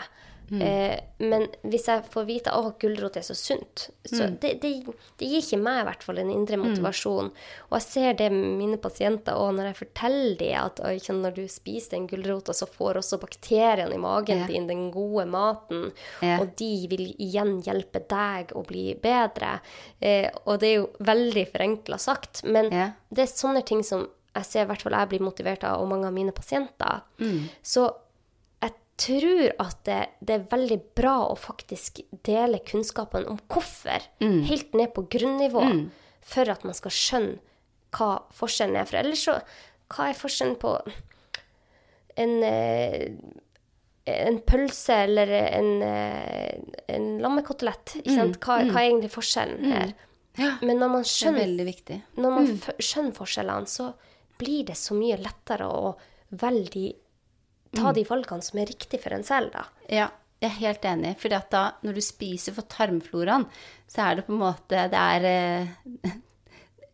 [0.51, 4.71] Eh, men hvis jeg får vite at gulrot er så sunt, så det, det,
[5.19, 7.31] det gir ikke meg i hvert fall en indre motivasjon.
[7.69, 11.37] Og jeg ser det med mine pasienter òg, når jeg forteller dem at «Oi, når
[11.37, 14.51] du spiser den gulrota, så får også bakteriene i magen yeah.
[14.51, 15.91] din den gode maten.
[16.21, 16.41] yeah.
[16.41, 19.57] Og de vil igjen hjelpe deg å bli bedre.
[20.03, 22.97] Eh, og det er jo veldig forenkla sagt, men yeah.
[23.13, 25.91] det er sånne ting som jeg ser i hvert fall jeg blir motivert av, og
[25.91, 27.03] mange av mine pasienter.
[27.21, 27.45] Mm.
[27.61, 27.85] Så
[28.97, 34.43] tror at det, det er veldig bra å faktisk dele kunnskapen om hvorfor, Mm.
[34.49, 35.89] helt ned på grunnivå,
[36.21, 37.39] for at man skal skjønne
[37.93, 38.85] hva forskjellen er.
[38.85, 39.39] For ellers så
[39.93, 40.71] Hva er forskjellen på
[42.17, 43.09] en eh,
[44.05, 46.55] en pølse eller en, eh,
[46.91, 47.93] en lammekotelett.
[48.01, 48.39] Ikke sant?
[48.43, 49.93] Hva, hva er egentlig forskjellen her?
[50.37, 50.57] Ja.
[50.61, 52.49] Men når man er skjønner, når man
[52.81, 53.93] skjønner forskjellene, så
[54.41, 55.93] blir det så mye lettere å
[56.41, 56.87] velge de,
[57.75, 59.65] ta de valgene som er riktige for en selv, da.
[59.91, 60.09] Ja,
[60.43, 61.15] jeg er helt enig.
[61.21, 63.47] For da, når du spiser for tarmfloraen,
[63.87, 66.13] så er det på en måte Det er eh,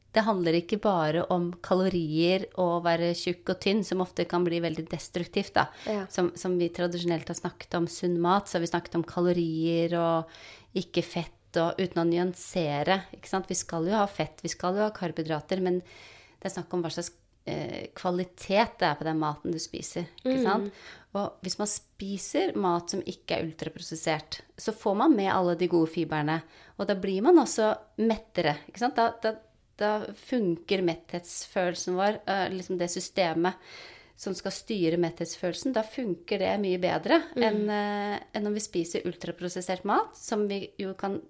[0.10, 4.42] Det handler ikke bare om kalorier og å være tjukk og tynn, som ofte kan
[4.46, 5.68] bli veldig destruktivt, da.
[5.86, 6.08] Ja.
[6.10, 9.94] Som, som vi tradisjonelt har snakket om sunn mat, så har vi snakket om kalorier
[10.00, 13.04] og ikke fett, og uten å nyansere.
[13.20, 13.50] Ikke sant?
[13.50, 16.82] Vi skal jo ha fett, vi skal jo ha karbohydrater, men det er snakk om
[16.82, 17.14] hva slags
[17.46, 20.10] eh, kvalitet det er på den maten du spiser.
[20.24, 20.82] Ikke sant?
[21.18, 25.70] Og hvis man spiser mat som ikke er ultraprosessert, så får man med alle de
[25.72, 26.40] gode fiberne.
[26.78, 27.72] Og da blir man også
[28.06, 28.60] mettere.
[28.70, 29.00] Ikke sant?
[29.00, 29.34] Da, da,
[29.80, 29.94] da
[30.30, 33.72] funker metthetsfølelsen vår, eh, liksom det systemet
[34.20, 39.06] som skal styre metthetsfølelsen, da funker det mye bedre enn, eh, enn om vi spiser
[39.08, 41.22] ultraprosessert mat, som vi jo kan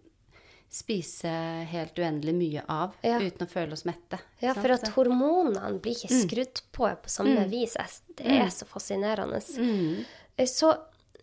[0.70, 1.30] spise
[1.72, 3.18] helt uendelig mye av Ja.
[3.20, 4.20] uten å føle oss mette.
[4.40, 7.76] Ja, for at hormonene blir ikke skrudd på på samme vis.
[8.16, 9.42] Det er så fascinerende.
[9.58, 10.06] Mm.
[10.46, 10.78] Så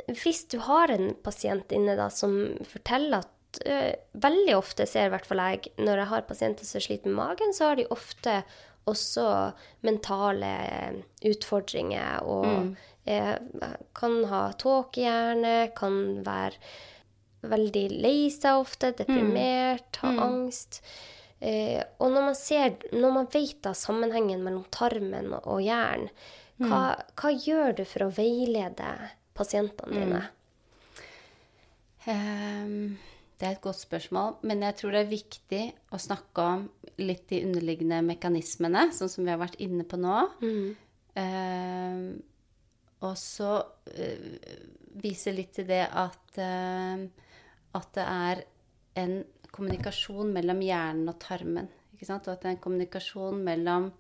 [0.09, 5.11] hvis du har en pasient inne da som forteller at eh, Veldig ofte ser i
[5.15, 8.43] hvert fall jeg, når jeg har pasienter som sliter med magen, så har de ofte
[8.87, 10.51] også mentale
[11.25, 13.37] utfordringer og eh,
[13.97, 16.61] kan ha tåkehjerne, kan være
[17.51, 20.81] veldig lei seg ofte, deprimert, har angst.
[21.41, 26.09] Eh, og når man ser, når man vet da sammenhengen mellom tarmen og, hjernen,
[26.57, 28.89] hva, hva gjør du for å veilede
[29.37, 30.23] pasientene dine?
[32.07, 32.97] Um,
[33.37, 36.63] Det er et godt spørsmål, men jeg tror det er viktig å snakke om
[36.97, 40.23] litt de underliggende mekanismene, sånn som vi har vært inne på nå.
[41.21, 42.23] Ehm,
[43.05, 44.31] og så uh,
[45.03, 47.05] vise litt til det at, eh,
[47.77, 48.43] at det er
[49.03, 49.19] en
[49.53, 51.69] kommunikasjon mellom hjernen og tarmen.
[51.97, 53.91] Og at det er en kommunikasjon mellom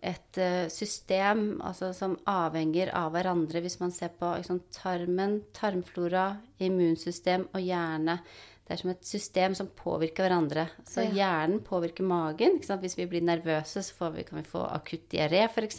[0.00, 3.60] et eh, system altså, som avhenger av hverandre.
[3.60, 6.30] Hvis man ser på sant, tarmen, tarmflora,
[6.64, 8.20] immunsystem og hjerne.
[8.64, 10.68] det er som et system som påvirker hverandre.
[10.86, 11.10] Så Ja.
[11.10, 12.60] hjernen påvirker magen.
[12.60, 15.76] Hvis vi blir nervøse, så får vi, kan vi få akutt diaré, f.eks.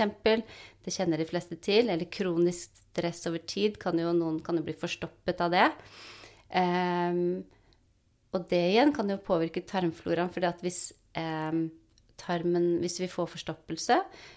[0.84, 1.90] Det kjenner de fleste til.
[1.90, 3.80] Eller kronisk stress over tid.
[3.80, 5.72] Kan jo, noen kan jo bli forstoppet av det.
[6.58, 7.44] Ehm,
[8.32, 11.70] og det igjen kan jo påvirke tarmfloraen, at hvis um,
[12.22, 13.96] tarmen Hvis vi får forstoppelse,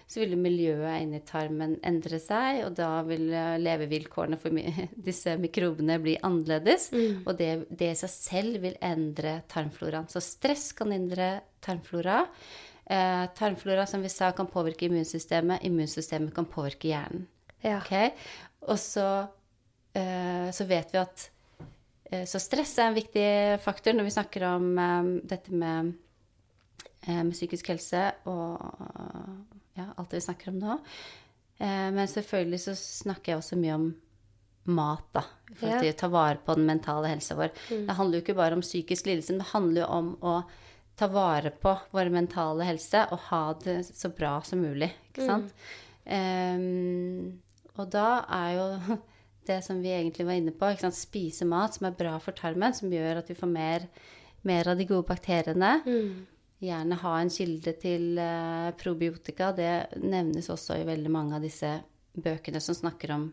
[0.09, 4.55] så vil miljøet inni tarmen endre seg, og da vil eh, levevilkårene for
[5.09, 6.87] disse mikrobene bli annerledes.
[7.25, 10.09] Og det, det i seg selv vil endre tarmfloraen.
[10.09, 11.29] Så stress kan endre
[11.65, 12.23] tarmflora.
[12.85, 15.61] Eh, tarmflora, som vi sa, kan påvirke immunsystemet.
[15.69, 17.27] Immunsystemet kan påvirke hjernen.
[17.61, 17.79] Ja.
[17.83, 17.93] Ok?
[18.69, 19.07] Og så,
[19.93, 21.29] eh, så vet vi at
[22.25, 23.27] Så stress er en viktig
[23.63, 25.93] faktor når vi snakker om eh, dette med,
[27.07, 28.57] eh, med psykisk helse og
[29.75, 30.77] ja, alt det vi snakker om nå.
[31.59, 33.87] Eh, men selvfølgelig så snakker jeg også mye om
[34.75, 35.21] mat, da.
[35.59, 35.79] For Ja.
[35.83, 37.51] å ta vare på den mentale helsa vår.
[37.69, 40.35] Det handler jo ikke bare om psykisk lidelse, men det handler jo om å
[40.97, 44.89] ta vare på vår mentale helse og ha det så bra som mulig.
[45.11, 45.51] Ikke sant?
[46.07, 47.39] Ehm,
[47.77, 48.97] og da er jo
[49.47, 52.93] det som vi egentlig var inne på, spise mat som er bra for tarmen, som
[52.93, 53.87] gjør at vi får mer,
[54.47, 55.77] mer av de gode bakteriene.
[56.65, 59.51] Gjerne ha en kilde til uh, probiotika.
[59.55, 61.73] Det nevnes også i veldig mange av disse
[62.15, 63.25] bøkene som snakker om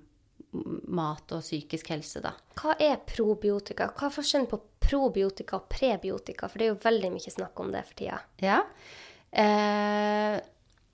[0.92, 2.34] mat og psykisk helse, da.
[2.58, 3.88] Hva er probiotika?
[3.96, 6.50] Hva er forskjellen på probiotika og prebiotika?
[6.50, 8.18] For det er jo veldig mye snakk om det for tida.
[8.42, 8.58] Ja.
[9.32, 10.36] Eh,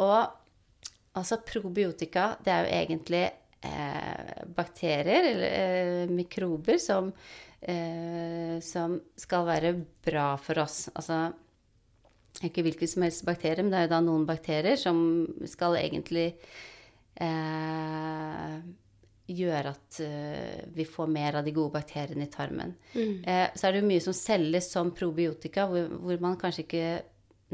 [0.05, 3.25] og altså probiotika, det er jo egentlig
[3.64, 7.12] eh, bakterier eller eh, mikrober som,
[7.61, 10.88] eh, som skal være bra for oss.
[10.94, 11.29] Altså
[12.44, 14.99] ikke hvilke som helst bakterier, men det er jo da noen bakterier som
[15.51, 16.29] skal egentlig
[17.18, 18.59] eh,
[19.29, 22.75] gjøre at eh, vi får mer av de gode bakteriene i tarmen.
[23.27, 26.87] Eh, så er det jo mye som selges som probiotika, hvor, hvor man kanskje ikke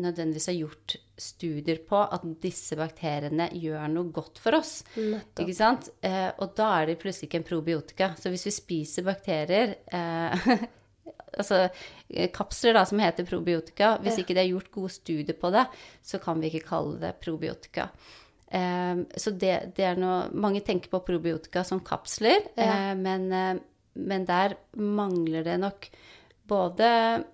[0.00, 4.80] nødvendigvis har gjort studier på at disse bakteriene gjør noe godt for oss.
[4.96, 5.42] Nettopp.
[5.44, 5.90] Ikke sant?
[6.02, 8.08] Eh, og da er det plutselig ikke en probiotika.
[8.18, 10.56] Så hvis vi spiser bakterier eh,
[11.34, 14.22] Altså eh, kapsler da, som heter probiotika Hvis Ja.
[14.22, 15.64] ikke det er gjort gode studier på det,
[16.06, 17.88] så kan vi ikke kalle det probiotika.
[18.54, 22.68] Eh, så det, det er noe Mange tenker på probiotika som kapsler, Ja.
[22.90, 23.58] eh, men, eh,
[23.98, 25.88] men der mangler det nok
[26.46, 27.24] både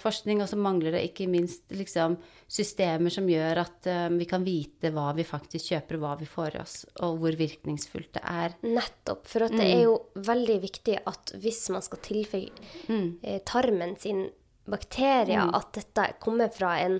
[0.00, 2.14] forskning, og så mangler det ikke minst liksom,
[2.50, 6.56] systemer som gjør at eh, vi kan vite hva vi faktisk kjøper, hva vi får
[6.56, 8.56] i oss, og hvor virkningsfullt det er.
[8.66, 9.26] Nettopp.
[9.30, 14.26] For at det er jo veldig viktig at hvis man skal tilføye eh, tarmen sin
[14.70, 16.98] bakterier, at dette kommer fra en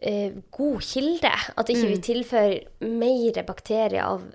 [0.00, 1.32] eh, god kilde.
[1.56, 4.26] At ikke vi tilfører mer bakterier av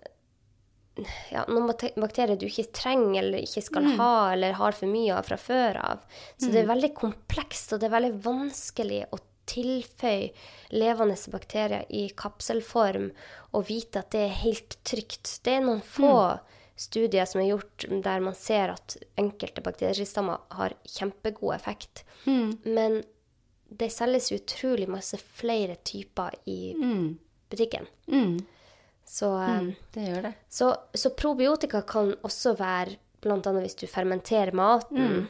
[1.32, 5.28] ja, noen bakterier du ikke trenger eller ikke skal ha, eller har for mye av
[5.30, 6.06] fra før av.
[6.38, 10.32] Så det er veldig komplekst, og det er veldig vanskelig å tilføye
[10.78, 13.10] levende bakterier i kapselform
[13.58, 15.40] og vite at det er helt trygt.
[15.44, 16.14] Det er noen få
[16.82, 22.06] studier som er gjort der man ser at enkelte bakteriestammer har kjempegod effekt.
[22.68, 23.02] Men
[23.72, 26.74] det selges utrolig masse flere typer i
[27.52, 27.88] butikken.
[28.12, 28.40] Mm,
[29.08, 30.34] Så, mm, det gjør det.
[30.50, 35.28] så, så probiotika kan også være Blant annet hvis du fermenterer maten,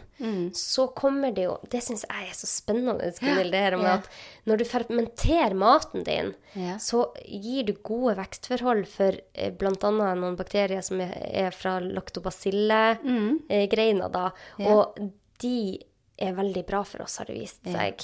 [0.56, 4.00] så kommer det jo Det syns jeg er så spennende, Gunhild, det her med yeah.
[4.00, 4.08] at
[4.48, 6.80] når du fermenterer maten din, yeah.
[6.80, 9.52] så gir du gode vekstforhold for bl.a.
[9.60, 14.32] blant annet noen bakterier som er, fra lactobacille-greina, da.
[14.72, 14.96] Og
[15.44, 15.84] de
[16.22, 18.00] er veldig bra for oss, har det vist seg.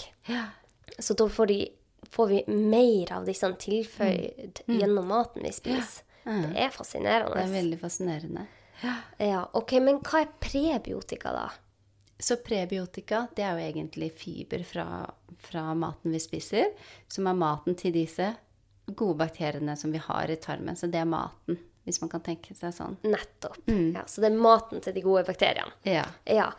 [1.00, 1.72] Så da får, de,
[2.10, 6.04] får vi mer av disse tilføyd gjennom maten vi spiser.
[6.28, 7.36] Det er fascinerende.
[7.38, 8.48] Det er veldig fascinerende.
[9.18, 11.48] Ja, ok, Men hva er prebiotika, da?
[12.20, 14.86] Så prebiotika, det er jo egentlig fiber fra,
[15.46, 16.74] fra maten vi spiser,
[17.08, 18.32] som er maten til disse
[18.88, 20.76] gode bakteriene som vi har i tarmen.
[20.76, 22.98] Så det er maten, hvis man kan tenke seg sånn.
[23.06, 23.62] Nettopp.
[23.70, 25.74] Ja, så det er maten til de gode bakteriene.
[25.88, 26.08] Ja.
[26.26, 26.50] Ja.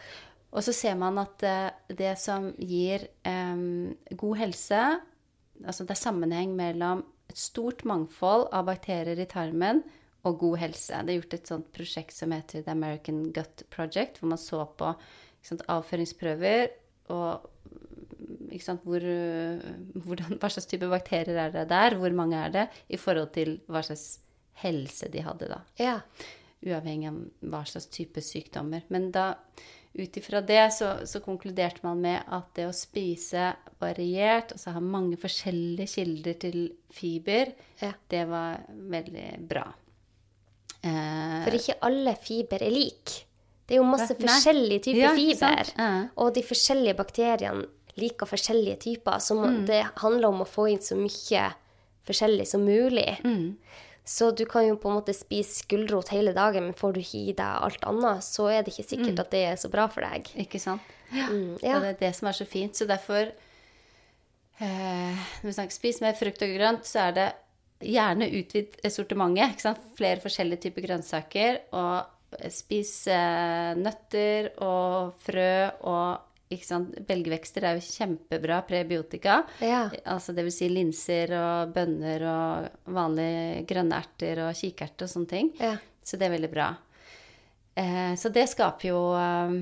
[0.55, 4.83] Og så ser man at eh, det som gir um, god helse
[5.65, 9.83] Altså det er sammenheng mellom et stort mangfold av bakterier i tarmen
[10.27, 11.03] og god helse.
[11.05, 14.65] Det er gjort et sånt prosjekt som heter The American Gut Project, hvor man så
[14.79, 14.93] på
[15.47, 16.73] sant, avføringsprøver
[17.15, 17.47] og
[18.63, 19.05] sant, hvor,
[20.05, 23.59] hvordan, hva slags type bakterier er det der, hvor mange er det, i forhold til
[23.71, 24.19] hva slags
[24.65, 26.01] helse de hadde da ja.
[26.67, 27.19] uavhengig av
[27.53, 28.83] hva slags type sykdommer.
[28.91, 29.31] Men da,
[29.97, 34.81] ut ifra det, så, så konkluderte man med at det å spise variert, altså ha
[34.81, 36.59] mange forskjellige kilder til
[36.93, 37.93] fiber, Ja.
[38.09, 39.65] det var veldig bra.
[40.83, 43.15] Eh, For ikke alle fiber er lik.
[43.67, 44.23] Det er jo masse Nei.
[44.27, 45.73] forskjellige typer Ja, fiber.
[45.77, 45.89] Ja.
[46.17, 47.67] Og de forskjellige bakteriene
[47.99, 49.19] liker forskjellige typer.
[49.21, 49.67] Så Mm.
[49.67, 51.53] det handler om å få inn så mye
[52.07, 53.21] forskjellig som mulig.
[53.25, 53.57] Mm.
[54.09, 57.19] Så du kan jo på en måte spise gulrot hele dagen, men får du ikke
[57.29, 60.07] i deg alt annet, så er det ikke sikkert at det er så bra for
[60.07, 60.31] deg.
[60.41, 60.95] Ikke sant?
[61.13, 61.27] Ja.
[61.29, 61.77] Mm, ja.
[61.77, 62.77] Og det er det som er så fint.
[62.77, 67.29] Så derfor eh, Når vi snakker spis mer frukt og grønt, så er det
[67.85, 69.53] gjerne utvid sortimentet.
[69.53, 69.85] Ikke sant?
[70.01, 71.61] Flere forskjellige typer grønnsaker.
[71.77, 75.53] Og spis eh, nøtter og frø
[75.85, 76.25] og?
[76.49, 79.43] Belgvekster er jo kjempebra prebiotika.
[79.61, 79.87] Ja.
[80.09, 85.33] Altså det vil si linser og bønner og vanlige grønne erter og kikerter og sånne
[85.33, 85.51] ting.
[85.61, 85.75] Ja.
[86.03, 86.71] Så det er veldig bra.
[87.79, 89.59] Eh, så det skaper jo eh,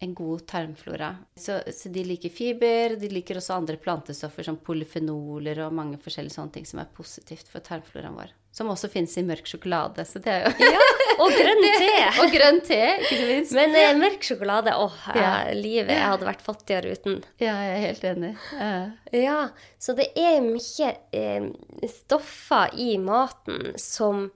[0.00, 1.16] en god tarmflora.
[1.34, 2.94] Så, så de liker fiber.
[3.00, 7.50] De liker også andre plantestoffer som polyfenoler og mange forskjellige sånne ting som er positivt
[7.50, 8.30] for tarmfloraen vår.
[8.54, 10.04] Som også finnes i mørk sjokolade.
[10.06, 10.84] Så det er jo ja,
[11.24, 11.90] Og grønn te!
[12.22, 13.56] Og grønn te, ikke minst.
[13.58, 15.32] Men eh, mørk sjokolade Åh, oh, Ja.
[15.54, 17.18] livet Jeg hadde vært fattigere uten.
[17.42, 18.32] Ja, jeg er helt enig.
[18.54, 18.94] Uh.
[19.18, 19.40] Ja,
[19.82, 21.50] så det er mye eh,
[21.90, 24.28] stoffer i maten som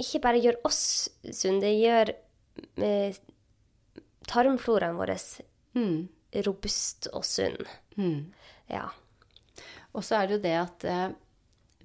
[0.00, 0.82] ikke bare gjør oss
[1.30, 2.10] sunn, det gjør
[2.82, 3.14] eh,
[4.28, 5.14] tarmfloraen vår
[5.76, 6.08] mm,
[6.46, 7.60] robust og sunn.
[7.96, 8.20] mm.
[8.72, 8.88] Ja.
[9.94, 11.10] Og så er det jo det at eh,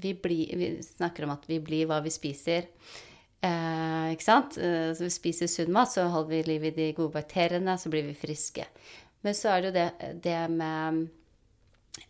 [0.02, 2.70] vi, blir, vi snakker om at vi blir hva vi spiser.
[3.44, 4.58] Eh, ikke sant?
[4.58, 7.92] Eh, så vi spiser sunn mat, så holder vi liv i de gode bakteriene, så
[7.94, 8.66] blir vi friske.
[9.22, 11.04] Men så er det jo det, det med,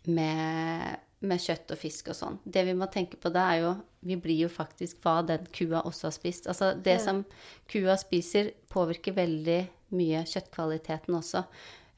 [0.08, 2.38] med, med kjøtt og fisk og sånn.
[2.44, 5.82] Det vi må tenke på da, er jo Vi blir jo faktisk hva den kua
[5.84, 6.46] også har spist.
[6.48, 7.04] Altså det Ja.
[7.04, 7.24] som
[7.68, 9.58] kua spiser, påvirker veldig
[9.96, 11.44] mye kjøttkvaliteten også.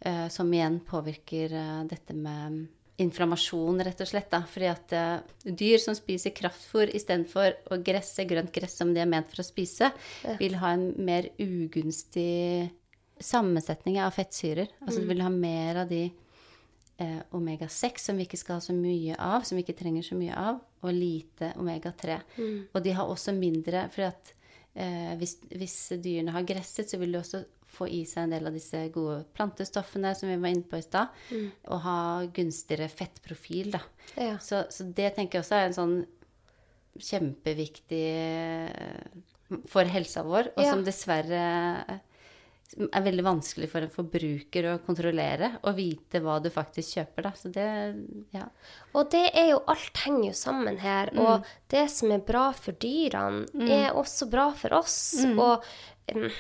[0.04, 2.64] eh, som igjen påvirker eh, dette med
[3.02, 4.30] inflammasjon, rett og slett.
[4.30, 4.42] Da.
[4.46, 9.08] Fordi at eh, dyr som spiser kraftfôr istedenfor å gresse grønt gress som de er
[9.10, 9.92] ment for å spise,
[10.40, 12.70] vil ha en mer ugunstig
[13.22, 14.68] sammensetning av fettsyrer.
[14.82, 16.02] Altså du vil ha mer av de
[16.98, 20.18] eh, omega-6 som vi ikke skal ha så mye av, som vi ikke trenger så
[20.18, 22.18] mye av, og lite omega-3.
[22.74, 24.32] Og de har også mindre fordi at
[24.74, 28.46] eh, hvis, hvis dyrene har gresset, så vil de også få i seg en del
[28.50, 31.08] av disse gode plantestoffene som vi var inne på i stad,
[31.68, 31.98] og ha
[32.36, 33.80] gunstigere fettprofil, da.
[34.20, 34.36] Ja.
[34.44, 35.96] Så, så det tenker jeg også er en sånn
[37.00, 40.70] kjempeviktig eh, for helsa vår, og Ja.
[40.72, 42.00] som dessverre
[42.72, 47.32] er veldig vanskelig for en forbruker å kontrollere og vite hva du faktisk kjøper, da.
[47.36, 47.66] Så det
[48.32, 48.46] Ja.
[48.94, 51.10] Og det er jo Alt henger jo sammen her.
[51.18, 55.22] Og det som er bra for dyrene, er også bra for oss.
[55.36, 55.62] Og
[56.08, 56.30] em,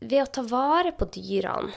[0.00, 1.72] ved å ta vare på dyrene,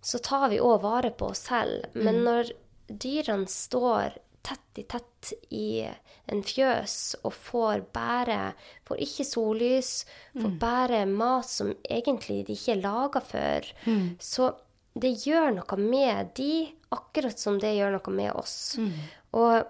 [0.00, 1.84] så tar vi òg vare på oss selv.
[1.94, 2.50] Men når
[2.88, 5.86] dyrene står tett i tett i
[6.28, 8.52] en fjøs og får bære
[8.84, 9.92] Får ikke sollys,
[10.36, 13.70] får bære mat som egentlig de ikke er laga for,
[14.20, 14.50] så
[14.94, 18.76] det gjør noe med de, akkurat som det gjør noe med oss.
[19.32, 19.64] Og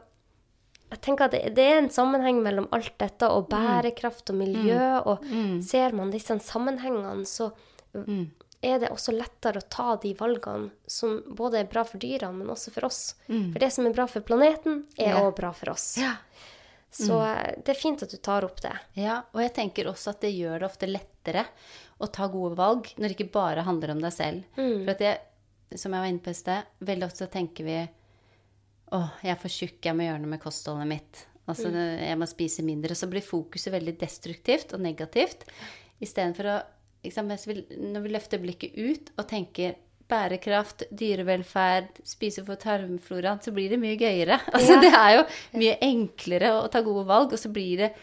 [0.95, 4.81] jeg tenker at det, det er en sammenheng mellom alt dette og bærekraft og miljø,
[5.05, 5.25] og
[5.65, 7.51] ser man disse sammenhengene, så
[8.65, 12.49] er det også lettere å ta de valgene som både er bra for dyrene, men
[12.55, 13.15] også for oss.
[13.29, 15.31] For det som er bra for planeten, er Ja.
[15.31, 15.97] bra for oss.
[15.99, 16.15] ja.
[16.95, 18.73] Så eh, det er fint at du tar opp det.
[18.95, 21.45] Ja, og jeg tenker også at det gjør det ofte lettere
[22.01, 24.45] å ta gode valg når det ikke bare handler om deg selv.
[24.85, 25.19] For at det,
[25.77, 27.89] som jeg var inne på i sted, veldig ofte så tenker vi
[28.95, 31.25] å, jeg er for tjukk, jeg må gjøre noe med kostholdet mitt.
[31.45, 32.97] Altså, jeg må spise mindre.
[32.97, 35.45] Så blir fokuset veldig destruktivt og negativt.
[36.03, 36.61] Istedenfor å
[37.13, 39.77] sant, Når vi løfter blikket ut og tenker
[40.09, 44.41] bærekraft, dyrevelferd, spise for tarmfloraen, så blir det mye gøyere.
[44.55, 44.81] Altså, Ja.
[44.81, 45.23] Det er jo
[45.61, 47.95] mye enklere å ta gode valg, og så blir det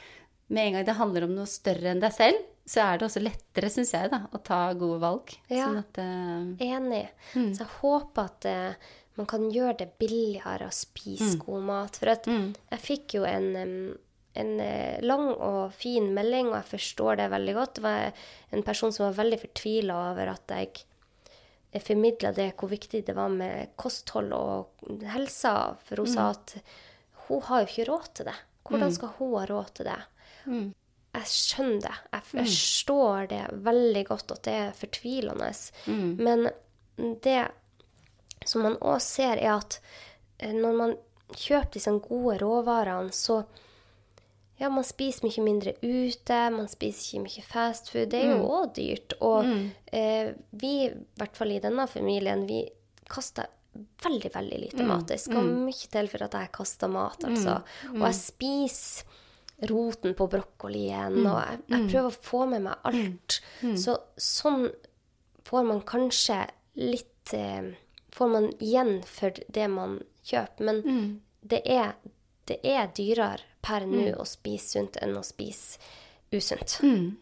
[0.51, 3.21] med en gang det handler om noe større enn deg selv, så er det også
[3.23, 5.31] lettere, syns jeg, da, å ta gode valg.
[5.49, 5.67] Ja.
[5.67, 7.05] Sånn at uh, Enig.
[7.33, 11.97] Så jeg håper at eh, man kan gjøre det billigere å spise god mat.
[11.99, 13.49] For at jeg fikk jo en,
[14.33, 17.75] en eh, lang og fin melding, og jeg forstår det veldig godt.
[17.75, 18.23] Det var
[18.55, 20.85] en person som var veldig fortvila over at jeg
[21.85, 26.55] formidla det hvor viktig det var med kosthold og helsa, for hun sa at
[27.27, 28.37] hun har jo ikke råd til det.
[28.67, 30.01] Hvordan skal hun ha råd til det?
[31.11, 31.95] Jeg skjønner det.
[32.13, 35.49] Jeg forstår det veldig godt at det er fortvilende.
[36.23, 36.47] Men
[37.23, 37.39] det
[38.45, 39.79] som man òg ser, er at
[40.39, 40.95] eh, når man
[41.31, 43.43] kjøper disse gode råvarene, så
[44.61, 48.11] ja, man spiser mye mindre ute, man spiser ikke mye fast food.
[48.11, 49.15] Det er jo òg dyrt.
[49.25, 49.47] Og
[49.91, 52.59] eh, vi, i hvert fall i denne familien, vi
[53.09, 53.49] kaster
[54.03, 55.07] veldig, veldig lite mat.
[55.09, 57.55] Det skal mye til for at jeg kaster mat, altså.
[57.95, 59.17] Og jeg spiser
[59.71, 63.39] roten på brokkolien, og jeg, jeg prøver å få med meg alt.
[63.77, 64.67] Så sånn
[65.49, 66.43] får man kanskje
[66.81, 67.71] litt eh,
[68.11, 70.67] Får man igjen for det man kjøper.
[70.67, 71.95] Men det, er,
[72.49, 75.79] det er dyrere per nå å spise sunt enn å spise
[76.31, 76.77] usunt.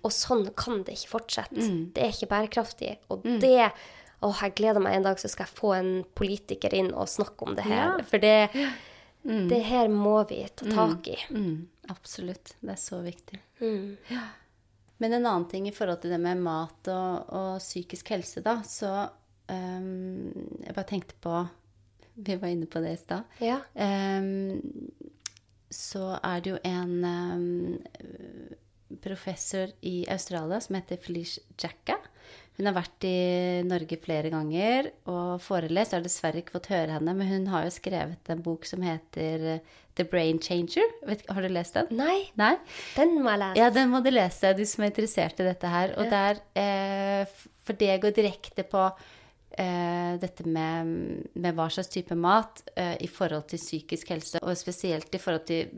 [0.05, 1.65] Og sånn kan det ikke fortsette.
[1.93, 2.97] Det er ikke bærekraftig.
[3.13, 3.71] Og det
[4.19, 7.45] Å, jeg gleder meg en dag så skal jeg få en politiker inn og snakke
[7.47, 7.85] om det her.
[7.85, 8.03] Ja.
[8.03, 8.49] For det,
[9.23, 11.15] det her må vi ta tak i.
[11.31, 12.51] Mm, absolutt.
[12.59, 13.39] Det er så viktig.
[13.63, 13.95] Mm.
[14.99, 18.57] Men en annen ting i forhold til det med mat og, og psykisk helse, da,
[18.67, 18.91] så
[19.49, 20.33] ehm,
[20.65, 21.35] Jeg bare tenkte på
[22.15, 23.23] Vi var inne på det i stad.
[23.39, 23.61] Ja.
[23.73, 24.59] Um,
[25.71, 27.77] så er det jo en um,
[29.03, 31.99] professor i Australia som heter Felice Jacka.
[32.59, 35.93] Hun har vært i Norge flere ganger og forelest.
[35.93, 38.83] Jeg har dessverre ikke fått høre henne, men hun har jo skrevet en bok som
[38.83, 40.91] heter eh, The Brain Changer.
[41.07, 41.93] Vet, har du lest den?
[41.95, 42.57] Nei, Nei?
[42.97, 43.61] den må jeg lese.
[43.61, 45.95] Ja, den må du lese, du som er interessert i dette her.
[45.95, 48.89] Og der, eh, For det går direkte på
[50.21, 50.91] dette med,
[51.33, 55.45] med hva slags type mat eh, i forhold til psykisk helse, og spesielt i forhold
[55.49, 55.69] til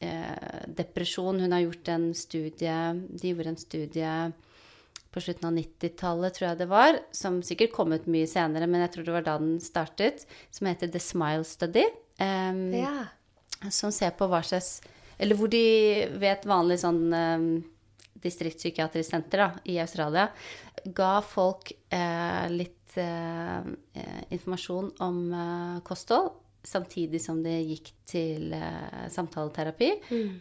[0.00, 1.40] eh, depresjon.
[1.40, 2.76] Hun har gjort en studie
[3.10, 4.14] De gjorde en studie
[5.10, 8.84] på slutten av 90-tallet, tror jeg det var, som sikkert kom ut mye senere, men
[8.84, 10.22] jeg tror det var da den startet,
[10.54, 11.82] som heter The Smile Study.
[12.22, 13.08] Em, Ja.
[13.70, 14.80] som ser på hva slags
[15.18, 17.64] Eller hvor de vet vanlig sånn um,
[18.22, 20.28] distriktspsykiatrisk senter da, i Australia
[20.84, 23.72] ga folk eh, litt eh,
[24.30, 26.36] informasjon om eh, kosthold.
[26.60, 29.86] Samtidig som det gikk til eh, samtaleterapi.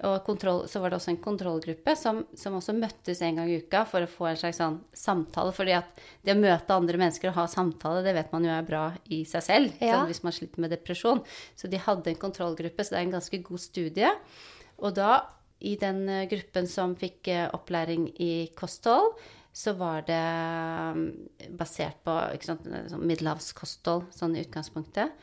[0.03, 3.61] Og kontroll, så var det også en kontrollgruppe som, som også møttes en gang i
[3.63, 5.55] uka for å få en slags sånn samtale.
[5.55, 8.67] fordi at det å møte andre mennesker og ha samtale, det vet man jo er
[8.67, 9.79] bra i seg selv.
[9.79, 10.01] Ja.
[10.01, 11.23] Sånn, hvis man sliter med depresjon.
[11.55, 14.11] Så de hadde en kontrollgruppe, så det er en ganske god studie.
[14.83, 15.21] Og da,
[15.59, 19.17] i den eh, gruppen som fikk eh, opplæring i kosthold,
[19.53, 20.23] så var det
[20.95, 21.05] mm,
[21.57, 25.15] basert på sant, sånn middelhavskosthold, sånn i utgangspunktet.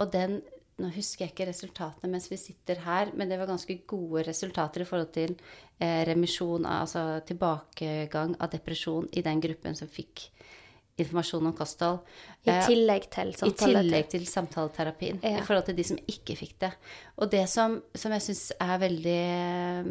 [0.00, 0.42] Og den
[0.74, 4.82] Nå husker jeg ikke resultatene mens vi sitter her, men det var ganske gode resultater
[4.82, 5.36] i forhold til
[5.78, 10.24] eh, remisjon, altså tilbakegang av depresjon i den gruppen som fikk
[11.00, 12.00] informasjon om kosthold.
[12.44, 15.20] I Eh, tillegg til i tillegg til samtaleterapien.
[15.22, 15.40] Ja.
[15.40, 16.72] I forhold til de som ikke fikk det.
[17.18, 19.90] Og det som, som jeg syns er veldig eh,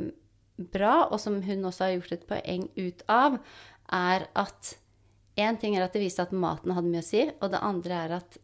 [0.73, 3.39] bra, og som hun også har gjort et poeng ut av,
[3.91, 4.75] er at
[5.35, 7.99] én ting er at det viste at maten hadde mye å si, og det andre
[8.05, 8.39] er at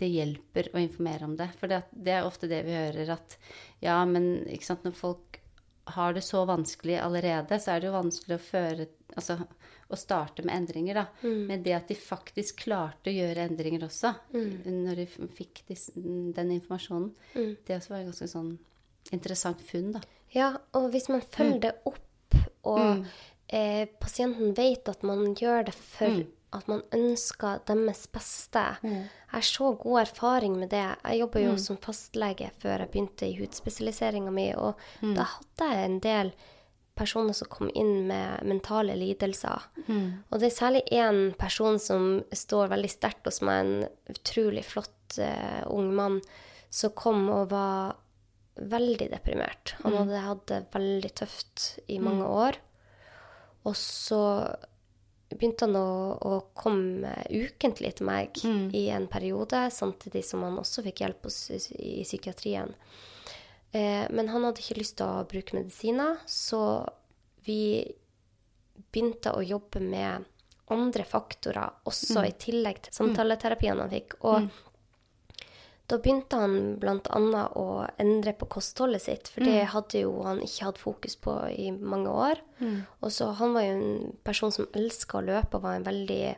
[0.00, 1.50] det hjelper å informere om det.
[1.60, 3.36] For det, det er ofte det vi hører at
[3.84, 5.38] ja, men ikke sant, når folk
[5.92, 9.34] har det så vanskelig allerede, så er det jo vanskelig å føre Altså
[9.92, 11.06] å starte med endringer, da.
[11.48, 14.14] Men det at de faktisk klarte å gjøre endringer også,
[14.66, 17.12] når de fikk dis, den informasjonen,
[17.66, 18.52] det også var et ganske sånn
[19.12, 20.00] interessant funn, da.
[20.32, 23.04] Ja, og hvis man følger det opp, og
[23.52, 26.22] eh, pasienten vet at man gjør det for
[26.52, 28.62] at man ønsker deres beste.
[28.84, 30.84] Jeg har så god erfaring med det.
[31.04, 34.76] Jeg jobba jo som fastlege før jeg begynte i hudspesialiseringa mi, og
[35.16, 36.32] da hadde jeg en del
[36.98, 39.68] personer som kom inn med mentale lidelser.
[40.30, 45.18] Og det er særlig én person som står veldig sterkt hos meg, en utrolig flott
[45.18, 46.20] uh, ung mann,
[46.72, 47.96] som kom og var
[48.56, 49.74] veldig deprimert.
[49.84, 52.58] Han hadde hatt det veldig tøft i mange år.
[53.68, 54.20] Og så
[55.32, 58.42] begynte han å, å komme ukentlig til meg
[58.76, 62.74] i en periode, samtidig som han også fikk hjelp hos, i psykiatrien.
[63.72, 66.86] Eh, men han hadde ikke lyst til å bruke medisiner, så
[67.46, 67.84] vi
[68.92, 70.28] begynte å jobbe med
[70.72, 74.14] andre faktorer, også i tillegg til samtaleterapien han fikk.
[74.24, 74.46] Og
[75.90, 77.42] da begynte han bl.a.
[77.58, 77.64] å
[78.00, 82.08] endre på kostholdet sitt, for det hadde jo han ikke hatt fokus på i mange
[82.08, 82.40] år.
[83.02, 86.36] Og så Han var jo en person som elska å løpe og var en veldig,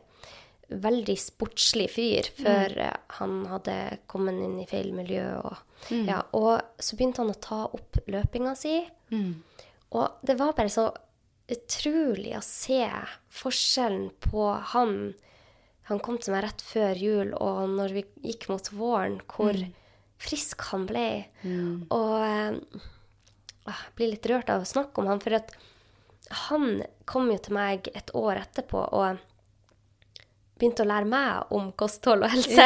[0.69, 3.09] veldig sportslig fyr før mm.
[3.19, 3.75] han hadde
[4.11, 5.25] kommet inn i feil miljø.
[5.45, 8.79] Og, ja, og så begynte han å ta opp løpinga si.
[9.95, 10.89] Og det var bare så
[11.51, 12.81] utrolig å se
[13.29, 15.13] forskjellen på han
[15.85, 19.53] Han kom til meg rett før jul, og når vi gikk mot våren, hvor
[20.17, 21.27] frisk han ble.
[21.93, 22.55] Og eh,
[23.69, 25.53] ah, jeg blir litt rørt av å snakke om han, for at
[26.47, 29.21] han kom jo til meg et år etterpå og
[30.55, 32.65] begynte å lære meg om kosthold og helse.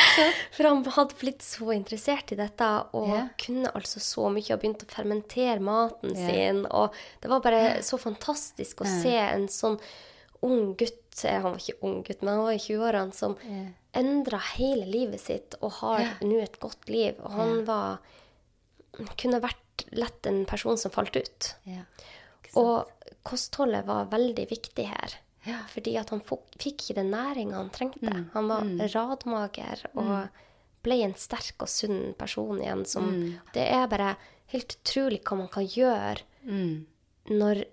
[0.54, 3.30] For han hadde blitt så interessert i dette og yeah.
[3.40, 6.62] kunne altså så mye og begynte å fermentere maten sin.
[6.70, 9.80] Og det var bare så fantastisk å se en sånn
[10.44, 13.72] ung gutt eh, Han var ikke ung gutt, men han var i 20-årene som yeah.
[13.96, 17.18] endra hele livet sitt og har nå et godt liv.
[17.24, 18.04] Og han var
[19.18, 21.50] kunne vært lett en person som falt ut.
[22.60, 25.18] Og kostholdet var veldig viktig her.
[25.46, 25.58] Ja.
[25.68, 28.10] Fordi at han fikk ikke den næringa han trengte.
[28.10, 28.30] Mm.
[28.32, 28.62] Han var
[28.94, 30.28] radmager og
[30.84, 33.38] ble en sterk og sunn person igjen som Mm.
[33.52, 34.16] Det er bare
[34.52, 36.86] helt utrolig hva man kan gjøre Mm.
[37.30, 37.64] når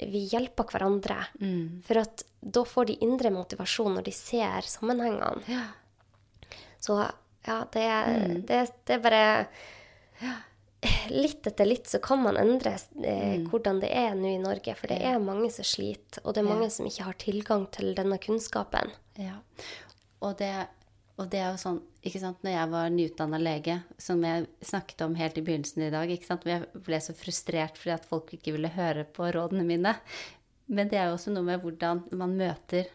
[0.00, 1.26] vi hjelper hverandre.
[1.40, 1.82] Mm.
[1.84, 5.42] For at da får de indre motivasjon når de ser sammenhengene.
[5.48, 5.66] Ja.
[6.80, 6.96] Så
[7.46, 8.46] ja, det Mm.
[8.46, 9.46] det, det er bare
[11.10, 12.70] Litt etter litt så kan man endre
[13.04, 13.48] eh, Mm.
[13.50, 14.74] hvordan det er nå i Norge.
[14.78, 17.94] For det er mange som sliter, og det er mange som ikke har tilgang til
[17.94, 18.90] denne kunnskapen.
[19.20, 19.40] Ja.
[20.22, 20.68] Og det,
[21.18, 25.04] og det er jo sånn, ikke sant, når jeg var nyutdanna lege, som jeg snakket
[25.04, 28.32] om helt i begynnelsen i dag, ikke sant, jeg ble så frustrert fordi at folk
[28.38, 29.96] ikke ville høre på rådene mine.
[30.68, 32.86] Men det er jo også noe med hvordan man møter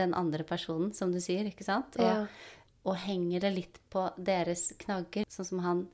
[0.00, 1.96] den andre personen, som du sier, ikke sant?
[1.98, 2.26] Og, Ja.
[2.86, 5.88] og henger det litt på deres knagger, sånn som han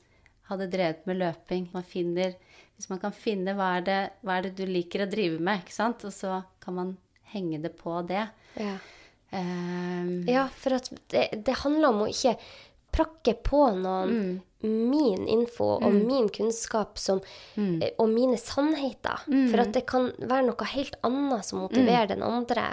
[0.51, 1.68] hadde drevet med løping.
[1.72, 2.36] Man finner,
[2.76, 5.64] hvis man kan finne hva er, det, hva er det du liker å drive med,
[5.64, 6.05] ikke sant?
[6.07, 6.94] Og så kan man
[7.34, 8.28] henge det på det.
[8.61, 8.76] Ja.
[9.32, 12.36] um, Ja, for at det, det handler om å ikke
[12.97, 17.20] prakke på noen min info og min kunnskap som,
[17.55, 17.82] mm.
[18.01, 19.26] og mine sannheter.
[19.28, 22.70] For at det kan være noe helt annet som motiverer den andre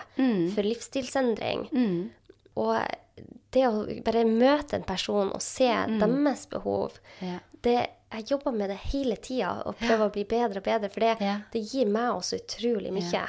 [0.55, 1.67] for livsstilsendring.
[1.71, 1.97] mm,
[2.55, 2.78] Og
[3.53, 7.39] det å bare møte en person og se deres behov Ja.
[7.64, 10.99] Det, Jeg jobber med det hele tida og prøver å bli bedre og bedre, for
[11.01, 11.39] det, Ja.
[11.51, 13.24] det gir meg også utrolig mye.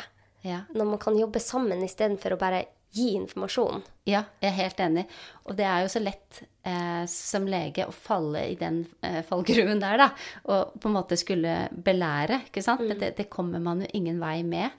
[0.45, 0.59] Ja.
[0.74, 3.82] Når man kan jobbe sammen istedenfor å bare gi informasjon.
[4.07, 5.07] ja, jeg er helt enig.
[5.47, 9.80] Og det er jo så lett eh, som lege å falle i den eh, fallgruven
[9.80, 10.11] der, da.
[10.45, 12.85] Og på en måte skulle belære, ikke sant.
[12.87, 14.70] Men det, det kommer man jo ingen vei med.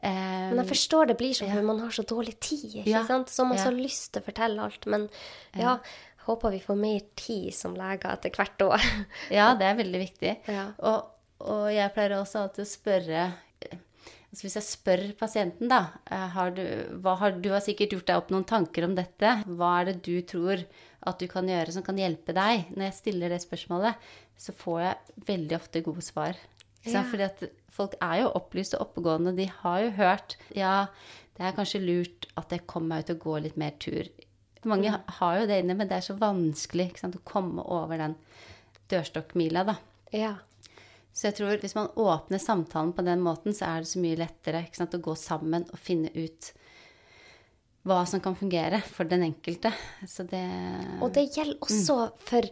[0.00, 3.02] Eh, Men jeg forstår det blir sånn, for man har så dårlig tid, ikke Ja.
[3.08, 3.26] sant?
[3.28, 3.64] Så man Ja.
[3.64, 4.86] så lyst til å fortelle alt.
[4.86, 5.08] Men
[5.56, 5.78] ja,
[6.28, 8.88] håper vi får mer tid som leger etter hvert òg.
[9.38, 10.34] Ja, det er veldig viktig.
[10.48, 10.70] Ja.
[10.88, 11.12] Og,
[11.44, 13.28] og jeg pleier også alltid å spørre
[14.28, 15.78] altså Hvis jeg spør pasienten, da
[16.12, 16.60] eh, har du,
[17.00, 19.30] hva har, du har sikkert gjort deg opp noen tanker om dette.
[19.48, 20.64] Hva er det du tror
[21.08, 22.68] at du kan gjøre som kan hjelpe deg?
[22.74, 26.36] Når jeg stiller det spørsmålet, så får jeg veldig ofte gode svar.
[26.84, 27.02] Ja.
[27.08, 29.34] Fordi at folk er jo opplyst og oppegående.
[29.36, 30.76] De har jo hørt Ja,
[31.38, 34.08] det er kanskje lurt at jeg kommer meg ut og går litt mer tur.
[34.64, 35.00] Mange Mm.
[35.06, 38.16] har jo det inne, men det er så vanskelig sant, å komme over den
[38.90, 39.76] dørstokkmila, da.
[40.12, 40.34] Ja.
[41.12, 44.16] Så jeg tror hvis man åpner samtalen på den måten, så er det så mye
[44.16, 46.52] lettere sant, å gå sammen og finne ut
[47.88, 49.72] hva som kan fungere for den enkelte.
[50.06, 50.44] Så det
[51.00, 52.42] Og det gjelder også for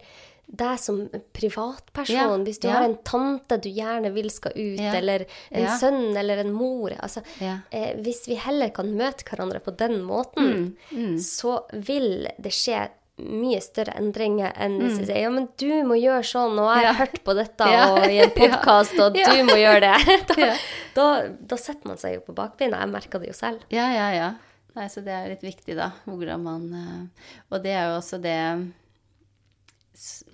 [0.47, 1.01] deg som
[1.34, 2.44] privatperson.
[2.47, 6.53] Hvis du har en tante du gjerne vil skal ut, eller en sønn eller en
[6.55, 12.28] mor altså, eh, Hvis vi heller kan møte hverandre på den måten, Mm, så vil
[12.38, 12.86] det skje
[13.18, 15.07] mye større endringer enn hvis Mm.
[15.07, 18.18] sier ja, men du må gjøre sånn, og jeg har hørt på dette og i
[18.20, 20.16] en podkast, og du må gjøre det.
[20.36, 20.53] Da,
[20.94, 22.78] da, da setter man seg jo på bakbeina.
[22.80, 23.61] Jeg merker det jo selv.
[23.72, 24.28] Ja, ja, ja.
[24.76, 25.90] Nei, så det er litt viktig, da.
[26.07, 28.36] Hvordan man eh, Og det er jo også det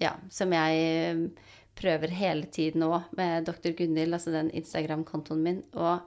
[0.02, 1.22] Ja, som jeg eh,
[1.78, 3.72] prøver hele tiden nå med Dr.
[3.78, 5.62] Gunhild, altså den Instagram-kontoen min.
[5.74, 6.02] Og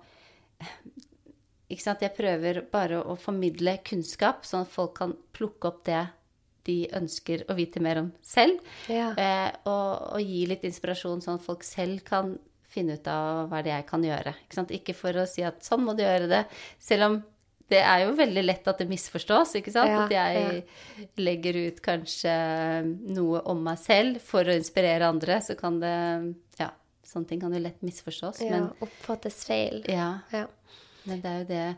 [1.71, 6.03] ikke sant, jeg prøver bare å formidle kunnskap, sånn at folk kan plukke opp det
[6.65, 8.61] de ønsker å vite mer om selv.
[8.89, 9.11] Ja.
[9.13, 12.35] Eh, og, og gi litt inspirasjon, sånn at folk selv kan
[12.75, 14.33] finne ut av hva det er jeg kan gjøre.
[14.45, 14.73] Ikke, sant?
[14.73, 16.43] ikke for å si at sånn må du gjøre det,
[16.81, 17.19] selv om
[17.69, 19.89] det er jo veldig lett at det misforstås, ikke sant?
[19.89, 20.63] Ja, at jeg
[21.17, 22.33] legger ut kanskje
[23.15, 25.95] noe om meg selv for å inspirere andre, så kan det
[26.59, 26.69] Ja,
[27.05, 28.41] sånne ting kan jo lett misforstås.
[28.45, 29.83] Ja, Men, oppfattes feil.
[29.89, 30.45] ja, Ja.
[31.05, 31.77] men det er jo det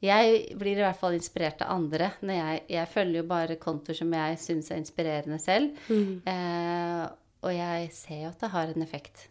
[0.00, 2.12] Jeg blir i hvert fall inspirert av andre.
[2.22, 5.72] Når jeg, jeg følger jo bare kontoer som jeg syns er inspirerende selv.
[5.90, 7.08] Eh,
[7.42, 9.24] og jeg ser jo at det har en effekt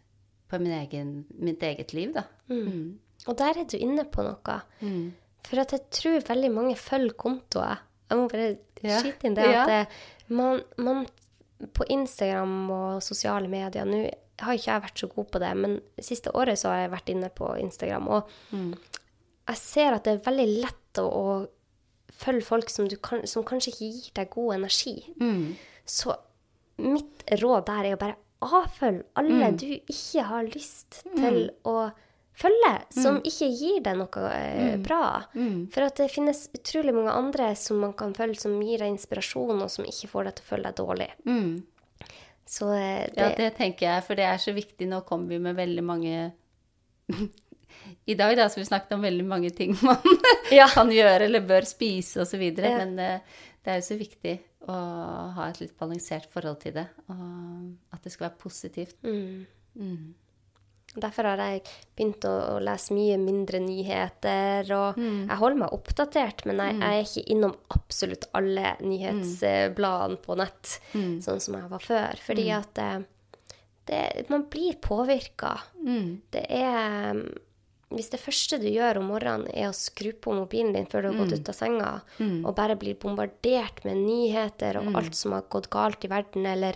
[0.49, 2.23] på min egen, mitt eget liv, da.
[2.51, 2.97] Mm.
[3.27, 4.57] Og der er du inne på noe.
[4.81, 5.13] Mm.
[5.45, 7.77] For at jeg tror veldig mange følger kontoer.
[8.09, 8.99] Jeg må bare Ja.
[9.01, 9.85] skyte inn det at Ja.
[10.29, 11.05] man, man
[11.73, 14.09] på Instagram og sosiale medier Nå
[14.39, 17.09] har ikke jeg vært så god på det, men siste året så har jeg vært
[17.09, 21.47] inne på Instagram, og jeg ser at det er veldig lett å, å
[22.13, 24.93] følge folk som, du kan, som kanskje ikke gir deg god energi.
[25.19, 25.55] Mm.
[25.85, 26.13] Så
[26.77, 31.89] mitt råd der er å bare avfølge alle du ikke har lyst til å
[32.37, 35.01] følge, som ikke gir deg noe eh, bra.
[35.73, 39.57] For at det finnes utrolig mange andre som man kan følge, som gir deg inspirasjon,
[39.65, 41.09] og som ikke får deg til å føle deg dårlig.
[41.25, 41.55] Mm.
[42.47, 44.87] Så eh, Ja, det, det tenker jeg, for det er så viktig.
[44.87, 46.13] Nå kommer vi med veldig mange
[48.05, 49.97] I dag da, så vi snakket om veldig mange ting man
[50.53, 50.67] Ja.
[50.71, 52.43] kan gjøre eller bør spise osv.
[52.53, 52.77] Ja.
[52.83, 53.19] Men eh,
[53.63, 54.77] det er jo så viktig å
[55.37, 56.85] ha et litt balansert forhold til det.
[57.11, 58.97] Og at det skal være positivt.
[59.03, 59.99] mm,
[60.97, 61.61] Derfor har jeg
[61.95, 64.97] begynt å, å lese mye mindre nyheter, og
[65.29, 70.79] jeg holder meg oppdatert, men jeg, jeg er ikke innom absolutt alle nyhetsbladene på nett,
[71.23, 72.23] sånn som jeg var før.
[72.25, 72.97] Fordi at eh,
[73.87, 75.53] det, man blir påvirka.
[76.33, 77.21] Det er
[77.87, 81.07] Hvis det første du gjør om morgenen, er å skru på mobilen din før du
[81.07, 85.45] har gått ut av senga, og bare blir bombardert med nyheter og alt som har
[85.47, 86.75] gått galt i verden, eller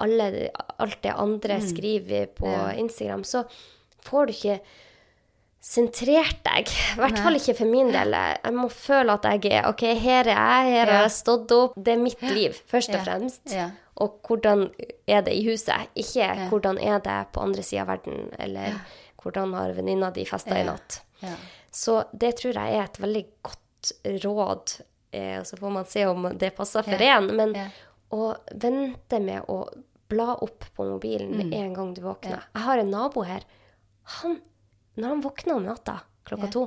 [0.00, 0.48] alle,
[0.80, 2.48] alt det andre skriver på
[2.80, 3.44] Instagram, så
[4.08, 4.60] får du ikke
[5.68, 6.70] sentrert deg.
[6.70, 8.14] I hvert fall ikke for min del.
[8.14, 11.74] Jeg må føle at jeg er OK, her er jeg, her har jeg stått opp.
[11.76, 13.42] Det er mitt liv, først og fremst.
[13.52, 13.68] Ja.
[13.98, 14.68] Og hvordan
[15.10, 15.90] er det i huset?
[15.98, 18.78] Ikke hvordan er det på andre sida av verden, eller
[19.22, 21.00] hvordan har venninna di festa i natt.
[21.20, 21.34] Ja.
[21.70, 23.92] Så det tror jeg er et veldig godt
[24.24, 24.74] råd,
[25.10, 27.30] eh, så får man se om det passer for en.
[27.36, 27.54] Men
[28.14, 29.60] å vente med å
[30.08, 32.46] bla opp på mobilen med en gang du våkner.
[32.54, 33.44] Jeg har en nabo her.
[34.20, 34.38] Han,
[34.96, 35.98] når han våkner om natta
[36.28, 36.62] klokka to,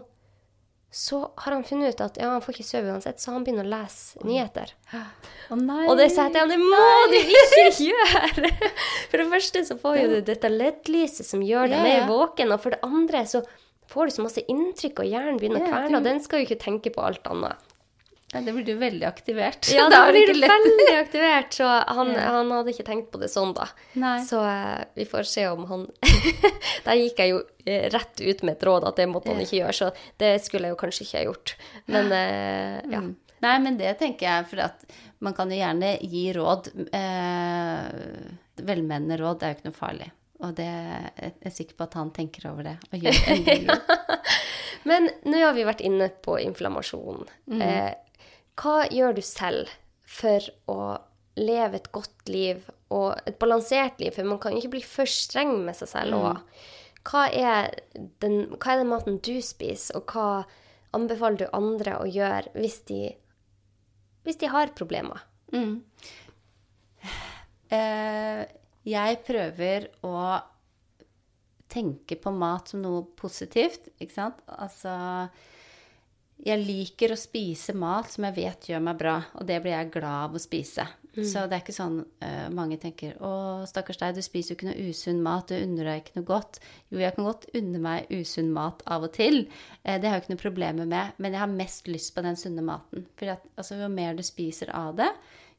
[0.92, 3.64] så har han funnet ut at ja, han får ikke sove uansett, så han begynner
[3.64, 4.74] å lese nyheter.
[4.92, 5.86] Å nei.
[5.88, 8.52] Og det sa jeg til ham, det må du ikke gjøre!
[9.08, 12.76] For det første så får du dette LED-lyset som gjør deg mer våken, og for
[12.76, 13.44] det andre så
[13.92, 16.60] får du så masse inntrykk, og hjernen begynner å kverne, og den skal jo ikke
[16.64, 17.71] tenke på alt annet.
[18.32, 19.68] Nei, det blir du veldig aktivert.
[19.76, 23.52] Ja, Da blir du veldig aktivert, så han, han hadde ikke tenkt på det sånn,
[23.58, 23.68] da.
[24.00, 24.20] Nei.
[24.28, 25.84] Så uh, vi får se om han
[26.86, 29.60] Der gikk jeg jo eh, rett ut med et råd at det måtte han ikke
[29.60, 31.56] gjøre, så det skulle jeg jo kanskje ikke ha gjort.
[31.92, 33.04] Men uh, ja.
[33.04, 33.12] Mm.
[33.42, 34.86] Nei, men det tenker jeg, for at
[35.26, 36.72] man kan jo gjerne gi råd.
[36.94, 40.12] Uh, velmenende råd er jo ikke noe farlig.
[40.42, 43.82] Og det jeg er sikker på at han tenker over det og gjør endringer.
[44.90, 47.28] Men nå har vi vært inne på inflammasjon.
[47.52, 47.62] Mm.
[47.62, 47.92] Eh,
[48.62, 49.70] hva gjør du selv
[50.05, 50.39] for
[50.70, 50.80] å
[51.39, 54.14] leve et godt liv og et balansert liv?
[54.16, 56.26] For man kan jo ikke bli for streng med seg selv Mm.
[56.28, 56.41] òg.
[57.03, 57.72] Hva, er
[58.20, 60.45] den- hva er den maten du spiser, og hva
[60.93, 63.16] anbefaler du andre å gjøre hvis de,
[64.24, 65.22] hvis de har problemer?
[67.72, 68.45] Eh,
[68.84, 70.41] jeg prøver å
[71.72, 74.41] tenke på mat som noe positivt, ikke sant?
[74.51, 74.91] Altså
[76.42, 79.92] Jeg liker å spise mat som jeg vet gjør meg bra, og det blir jeg
[79.94, 80.88] glad av å spise.
[81.12, 83.32] Så det er ikke sånn uh, mange tenker 'Å,
[83.68, 86.62] stakkars deg, du spiser jo ikke noe usunn mat, du unner deg ikke noe godt'.
[86.88, 89.44] Jo, jeg kan godt unne meg usunn mat av og til.
[89.84, 92.39] uh, det har jeg ikke noe problemer med, men jeg har mest lyst på den
[92.39, 93.06] sunne maten.
[93.20, 95.12] For at, altså, jo mer du spiser av det,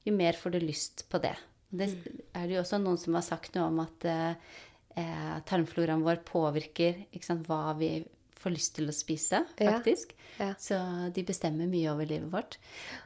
[0.08, 1.36] jo mer får du lyst på det.
[1.68, 1.90] Det
[2.32, 4.56] er det jo også noen som har sagt noe om at uh,
[5.48, 7.98] tarmfloraen vår påvirker ikke sant, hva vi
[8.42, 10.14] får lyst til å spise, faktisk.
[10.38, 10.52] Ja.
[10.58, 10.78] Så
[11.14, 12.58] de bestemmer mye over livet vårt.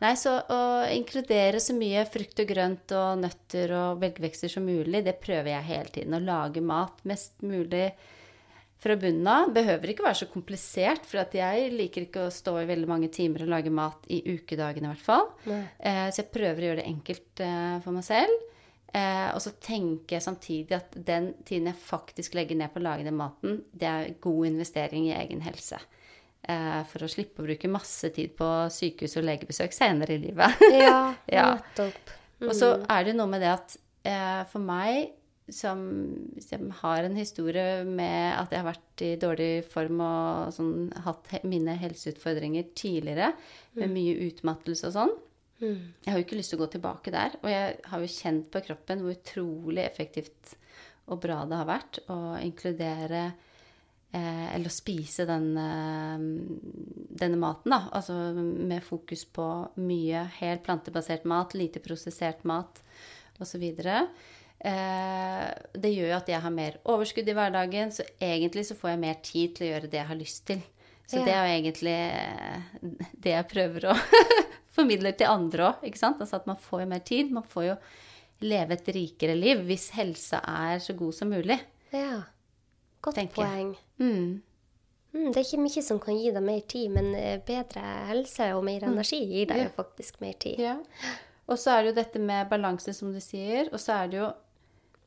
[0.02, 0.60] Nei, så å
[0.94, 5.70] inkludere så mye frukt og grønt og nøtter og belgvekster som mulig, det prøver jeg
[5.70, 6.16] hele tiden.
[6.16, 7.90] Å lage mat mest mulig
[8.82, 9.52] fra bunnen av.
[9.56, 13.44] Behøver ikke være så komplisert, for jeg liker ikke å stå i veldig mange timer
[13.44, 15.30] og lage mat i ukedagene, i hvert fall.
[15.46, 18.52] Eh, så jeg prøver å gjøre det enkelt eh, for meg selv.
[18.96, 22.86] Eh, og så tenker jeg samtidig at den tiden jeg faktisk legger ned på å
[22.86, 25.80] lage den maten, det er god investering i egen helse.
[26.46, 30.64] Eh, for å slippe å bruke masse tid på sykehus og legebesøk senere i livet.
[30.86, 31.50] Ja, Ja.
[31.58, 32.16] nettopp.
[32.46, 33.76] Og så er det noe med det at
[34.06, 35.12] eh, for meg
[35.52, 35.78] som,
[36.42, 40.72] som har en historie med at jeg har vært i dårlig form og sånn,
[41.04, 43.30] hatt mine helseutfordringer tidligere,
[43.78, 45.14] med mye utmattelse og sånn
[45.60, 47.36] Jeg har jo ikke lyst til å gå tilbake der.
[47.42, 50.56] Og jeg har jo kjent på kroppen hvor utrolig effektivt
[51.06, 53.20] og bra det har vært å inkludere
[54.12, 56.18] eh, eller å spise den, eh,
[57.22, 57.84] denne maten, da.
[57.94, 59.46] Altså med fokus på
[59.80, 62.82] mye helt plantebasert mat, lite prosessert mat
[63.40, 63.62] osv.
[64.58, 68.90] Eh, det gjør jo at jeg har mer overskudd i hverdagen, så egentlig så får
[68.94, 70.62] jeg mer tid til å gjøre det jeg har lyst til.
[71.06, 71.24] Så Ja.
[71.24, 72.60] det er jo egentlig eh,
[73.22, 73.96] det jeg prøver å
[74.76, 75.86] formidle til andre òg.
[75.88, 77.32] Altså at man får jo mer tid.
[77.34, 77.76] Man får jo
[78.46, 81.56] leve et rikere liv hvis helsa er så god som mulig.
[81.94, 82.22] Ja.
[83.04, 83.74] Godt poeng.
[83.98, 84.42] Mm.
[85.16, 88.50] Mm, det er ikke mye som kan gi deg mer tid, men eh, bedre helse
[88.56, 89.68] og mer energi gir deg Ja.
[89.70, 90.58] jo faktisk mer tid.
[90.60, 90.74] Ja.
[91.48, 93.70] Og så er det jo dette med balanse, som du sier.
[93.72, 94.32] Og så er det jo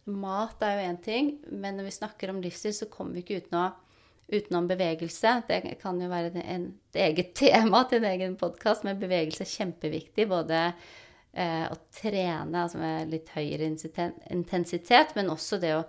[0.09, 3.43] Mat er jo én ting, men når vi snakker om livsstil, så kommer vi ikke
[3.43, 3.75] utenom,
[4.31, 5.35] utenom bevegelse.
[5.47, 9.51] Det kan jo være en, et eget tema til en egen podkast, men bevegelse er
[9.51, 10.27] kjempeviktig.
[10.29, 10.61] Både
[11.33, 15.83] eh, å trene altså med litt høyere intensitet- men også det å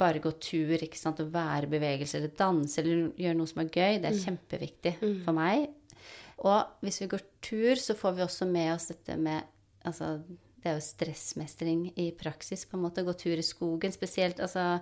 [0.00, 3.62] bare gå tur, ikke sant, og være i bevegelse, eller danse, eller gjøre noe som
[3.62, 4.00] er gøy.
[4.02, 4.94] Det er kjempeviktig
[5.24, 5.68] for meg.
[6.42, 9.44] Og hvis vi går tur, så får vi også med oss dette med
[9.86, 10.16] altså,
[10.62, 13.04] det er jo stressmestring i praksis, på en måte.
[13.06, 14.40] Gå tur i skogen spesielt.
[14.42, 14.78] Altså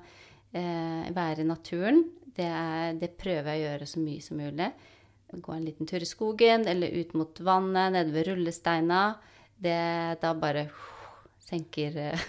[0.52, 2.02] eh, være i naturen.
[2.36, 4.70] Det, er, det prøver jeg å gjøre så mye som mulig.
[5.30, 9.02] Gå en liten tur i skogen eller ut mot vannet, nede ved rullesteina.
[9.60, 9.76] Det
[10.22, 10.68] da bare
[11.46, 12.28] senker eh,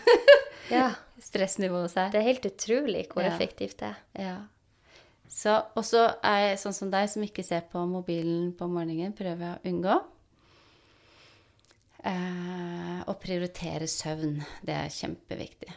[0.71, 0.89] Ja.
[1.21, 2.09] stressnivået seg.
[2.13, 3.33] Det er helt utrolig hvor Ja.
[3.35, 3.99] effektivt det er.
[4.25, 4.37] Ja.
[5.31, 9.13] Så, og så er jeg sånn som deg, som ikke ser på mobilen på morgenen,
[9.15, 9.99] prøver jeg å unngå.
[12.03, 14.39] Eh, og prioritere søvn.
[14.65, 15.71] Det er kjempeviktig.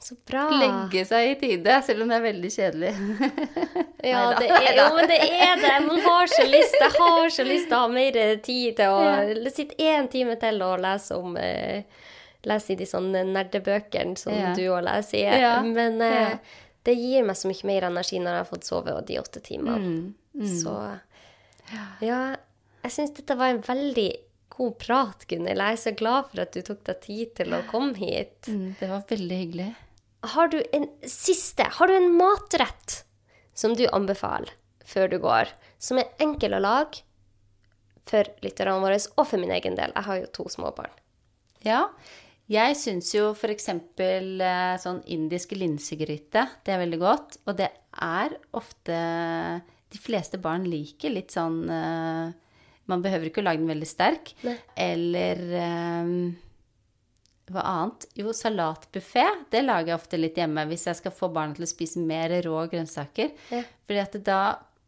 [0.00, 0.46] Så bra.
[0.56, 2.92] Legge seg i tide, selv om det er veldig kjedelig.
[4.10, 5.72] Ja, det er, jo, men det er det.
[5.84, 6.72] Man har så lyst.
[6.80, 9.50] Jeg har så lyst til å ha mer tid til å Ja.
[9.52, 11.82] sitte én time til og lese om eh,
[12.48, 14.54] Lese i de sånne nerdebøkene som Ja.
[14.56, 15.40] du òg leser i.
[15.42, 15.58] Ja.
[15.60, 16.38] Men eh,
[16.88, 19.76] det gir meg så mye mer energi når jeg har fått sove de åtte timene.
[20.32, 20.48] Mm.
[20.62, 20.72] Så
[22.00, 22.20] ja,
[22.86, 24.08] jeg syns dette var en veldig
[24.56, 25.60] god prat, Gunhild.
[25.60, 28.48] Jeg er så glad for at du tok deg tid til å komme hit.
[28.48, 29.68] Mm, det var veldig hyggelig.
[30.20, 33.04] Har du en siste Har du en matrett
[33.56, 34.52] som du anbefaler
[34.84, 37.04] før du går, som er enkel å lage
[38.08, 39.92] for lytterne våre, og for min egen del?
[39.94, 40.92] Jeg har jo to små barn.
[41.62, 41.84] Ja.
[42.50, 43.68] Jeg syns jo f.eks.
[43.70, 47.38] Eh, sånn indisk linsegryte, det er veldig godt.
[47.46, 48.96] Og det er ofte
[49.90, 52.30] De fleste barn liker litt sånn eh,
[52.90, 54.32] Man behøver ikke å lage den veldig sterk.
[54.46, 54.56] Nei.
[54.74, 56.14] Eller eh,
[57.50, 58.06] hva annet?
[58.18, 59.24] Jo, salatbuffé.
[59.50, 62.32] Det lager jeg ofte litt hjemme hvis jeg skal få barna til å spise mer
[62.46, 63.32] rå grønnsaker.
[63.52, 63.62] Ja.
[63.86, 64.40] Fordi at da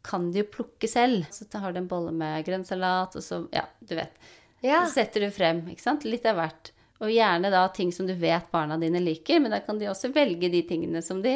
[0.03, 1.27] kan de jo plukke selv.
[1.31, 4.15] Så da har du en bolle med grønnsalat, og så Ja, du vet.
[4.63, 4.85] Ja.
[4.87, 6.05] Så setter du frem, ikke sant?
[6.07, 6.71] Litt av hvert.
[7.03, 10.13] Og gjerne da ting som du vet barna dine liker, men da kan de også
[10.15, 11.33] velge de tingene som de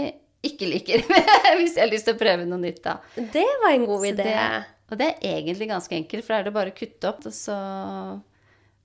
[0.46, 1.02] ikke liker.
[1.58, 3.00] Hvis de har lyst til å prøve noe nytt, da.
[3.16, 4.26] Det var en god Så idé.
[4.30, 7.26] det, og det er egentlig ganske enkelt, for da er det bare å kutte opp
[7.26, 7.56] og så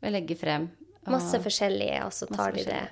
[0.09, 0.69] legge frem.
[1.09, 2.83] Masse forskjellige, og så tar de det.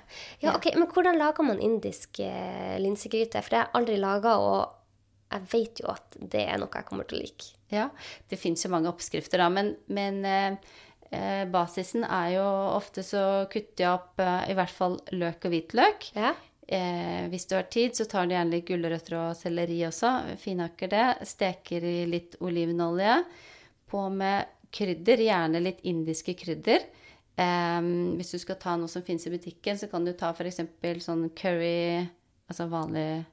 [0.42, 3.38] Ja, ok, Men hvordan lager man indisk eh, linsegryte?
[3.38, 6.88] For det har jeg aldri laga, og jeg vet jo at det er noe jeg
[6.88, 7.52] kommer til å like.
[7.70, 7.86] Ja,
[8.30, 10.58] det fins jo mange oppskrifter, da, men, men eh,
[11.14, 15.54] eh, basisen er jo ofte så kutter jeg opp eh, i hvert fall løk og
[15.54, 16.10] hvitløk.
[16.18, 16.34] Ja.
[16.70, 20.36] Eh, hvis du har tid, så tar du gjerne litt gulrøtter og selleri også.
[20.38, 21.06] Finhakker det.
[21.26, 23.20] Steker i litt olivenolje.
[23.90, 26.86] På med krydder, gjerne litt indiske krydder.
[27.40, 30.60] Eh, hvis du skal ta noe som finnes i butikken, så kan du ta f.eks.
[31.06, 32.06] sånn curry,
[32.50, 33.24] altså vanlig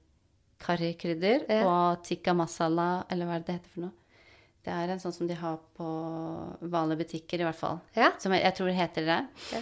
[0.63, 1.63] karrikrydder, Ja.
[1.67, 3.91] og tikka masala, eller hva er det det heter for noe?
[4.67, 5.85] Det er en sånn som de har på
[6.67, 7.77] vanlige butikker, i hvert fall.
[7.95, 8.09] Ja.
[8.19, 9.19] Som jeg, jeg tror det heter det.
[9.53, 9.61] Ja.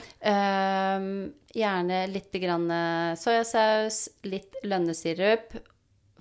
[0.97, 5.53] Um, gjerne litt grann eh, soyasaus, litt lønnesirup,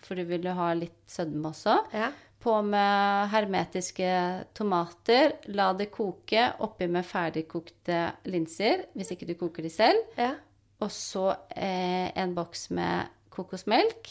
[0.04, 1.78] for du vil jo ha litt sødme også.
[1.96, 2.10] Ja.
[2.44, 4.08] På med hermetiske
[4.56, 5.32] tomater.
[5.56, 10.02] La det koke oppi med ferdigkokte linser, hvis ikke du koker de selv.
[10.20, 10.34] ja.
[10.82, 14.10] Og så eh, en boks med kokosmelk.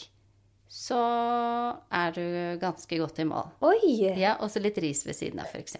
[0.66, 0.96] Så
[1.92, 2.24] er du
[2.58, 3.52] ganske godt i mål.
[3.68, 3.92] Oi!
[4.18, 5.76] Ja, Og så litt ris ved siden av, f.eks.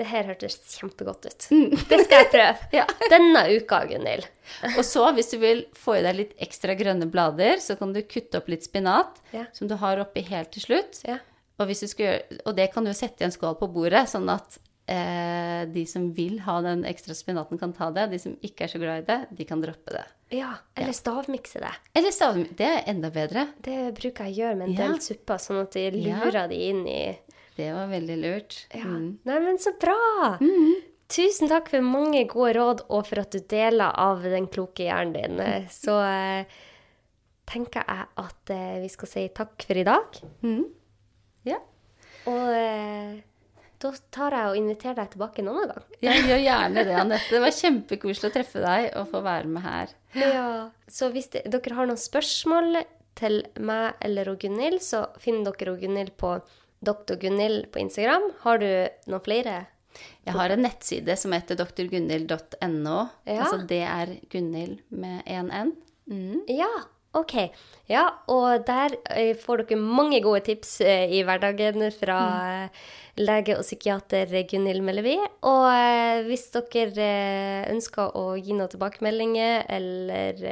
[0.00, 1.48] Det her hørtes kjempegodt ut.
[1.90, 2.68] Det skal jeg prøve.
[2.78, 2.86] Ja.
[3.12, 4.24] Denne uka, Gunhild.
[4.78, 8.00] Og så, hvis du vil få i deg litt ekstra grønne blader, så kan du
[8.08, 9.44] kutte opp litt spinat, Ja.
[9.52, 11.02] som du har oppi helt til slutt.
[11.10, 11.18] Ja.
[11.60, 14.06] Og, hvis du skal gjøre, og det kan du sette i en skål på bordet,
[14.08, 14.56] sånn at
[14.90, 18.08] eh, de som vil ha den ekstra spinaten, kan ta det.
[18.14, 20.06] De som ikke er så glad i det, de kan droppe det.
[20.40, 21.72] Ja, eller stavmikse det.
[21.98, 23.48] Eller stavmikse, Det er enda bedre.
[23.60, 24.88] Det bruker jeg å gjøre med en Ja.
[24.88, 26.16] del supper, sånn at de Ja.
[26.24, 27.18] lurer de inn i
[27.56, 28.66] Det var veldig lurt.
[28.74, 28.84] ja.
[28.86, 29.18] Mm.
[29.26, 30.38] Nei, men så bra!
[31.10, 35.12] Tusen takk for mange gode råd, og for at du deler av den kloke hjernen
[35.12, 35.40] din.
[35.40, 36.44] Eh, Så eh,
[37.50, 40.20] tenker jeg at eh, vi skal si takk for i dag.
[40.42, 40.64] Mm.
[42.28, 43.18] Og eh,
[43.80, 45.84] da tar jeg og inviterer deg tilbake en annen gang.
[46.04, 47.32] Jeg gjør gjerne det, Anette.
[47.32, 49.94] Det var kjempekoselig å treffe deg og få være med her.
[50.20, 50.48] Ja.
[50.90, 52.82] Så hvis det, dere har noen spørsmål
[53.20, 56.36] til meg eller Gunhild, så finner dere Gunhild på
[56.84, 57.16] Dr.
[57.20, 58.30] Gunhild på Instagram.
[58.44, 58.68] Har du
[59.08, 59.58] noen flere?
[60.24, 62.98] Jeg har en nettside som heter drgunhild.no.
[63.24, 63.40] Ja.
[63.40, 65.72] Altså det er Gunhild med én N.
[66.10, 66.42] Mm.
[66.52, 66.70] Ja,
[67.16, 67.34] ok.
[67.90, 72.18] Ja, og der eh, får dere mange gode tips eh, i hverdagen fra
[72.68, 72.76] mm.
[73.24, 75.16] lege og psykiater Gunhild Mellevi.
[75.48, 77.10] Og eh, hvis dere
[77.72, 80.44] ønsker å gi noen tilbakemeldinger eller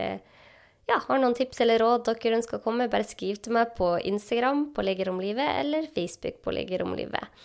[0.89, 3.95] ja, har noen tips eller råd dere ønsker å komme, bare skriv til meg på
[4.09, 7.43] Instagram på Leger om livet eller Facebook på Leger om livet.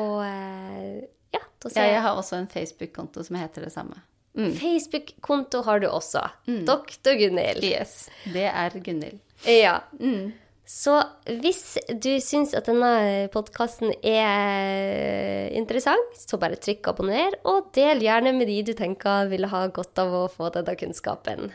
[0.00, 4.00] Og ja, da ser jeg jeg har også en Facebook-konto som heter det samme.
[4.38, 4.52] Mm.
[4.56, 6.22] Facebook-konto har du også.
[6.46, 7.16] Dr.
[7.20, 7.64] Gunhild.
[7.64, 8.08] Yes.
[8.32, 9.20] Det er Gunhild.
[9.48, 9.80] Ja.
[10.00, 10.32] Mm.
[10.72, 10.94] Så
[11.42, 18.32] hvis du syns at denne podkasten er interessant, så bare trykk abonner, og del gjerne
[18.36, 21.52] med de du tenker ville ha godt av å få denne kunnskapen.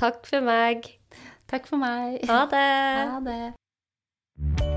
[0.00, 0.90] Takk for meg.
[1.50, 2.20] Takk for meg.
[2.28, 2.66] Ha det.
[3.14, 4.68] Ha det.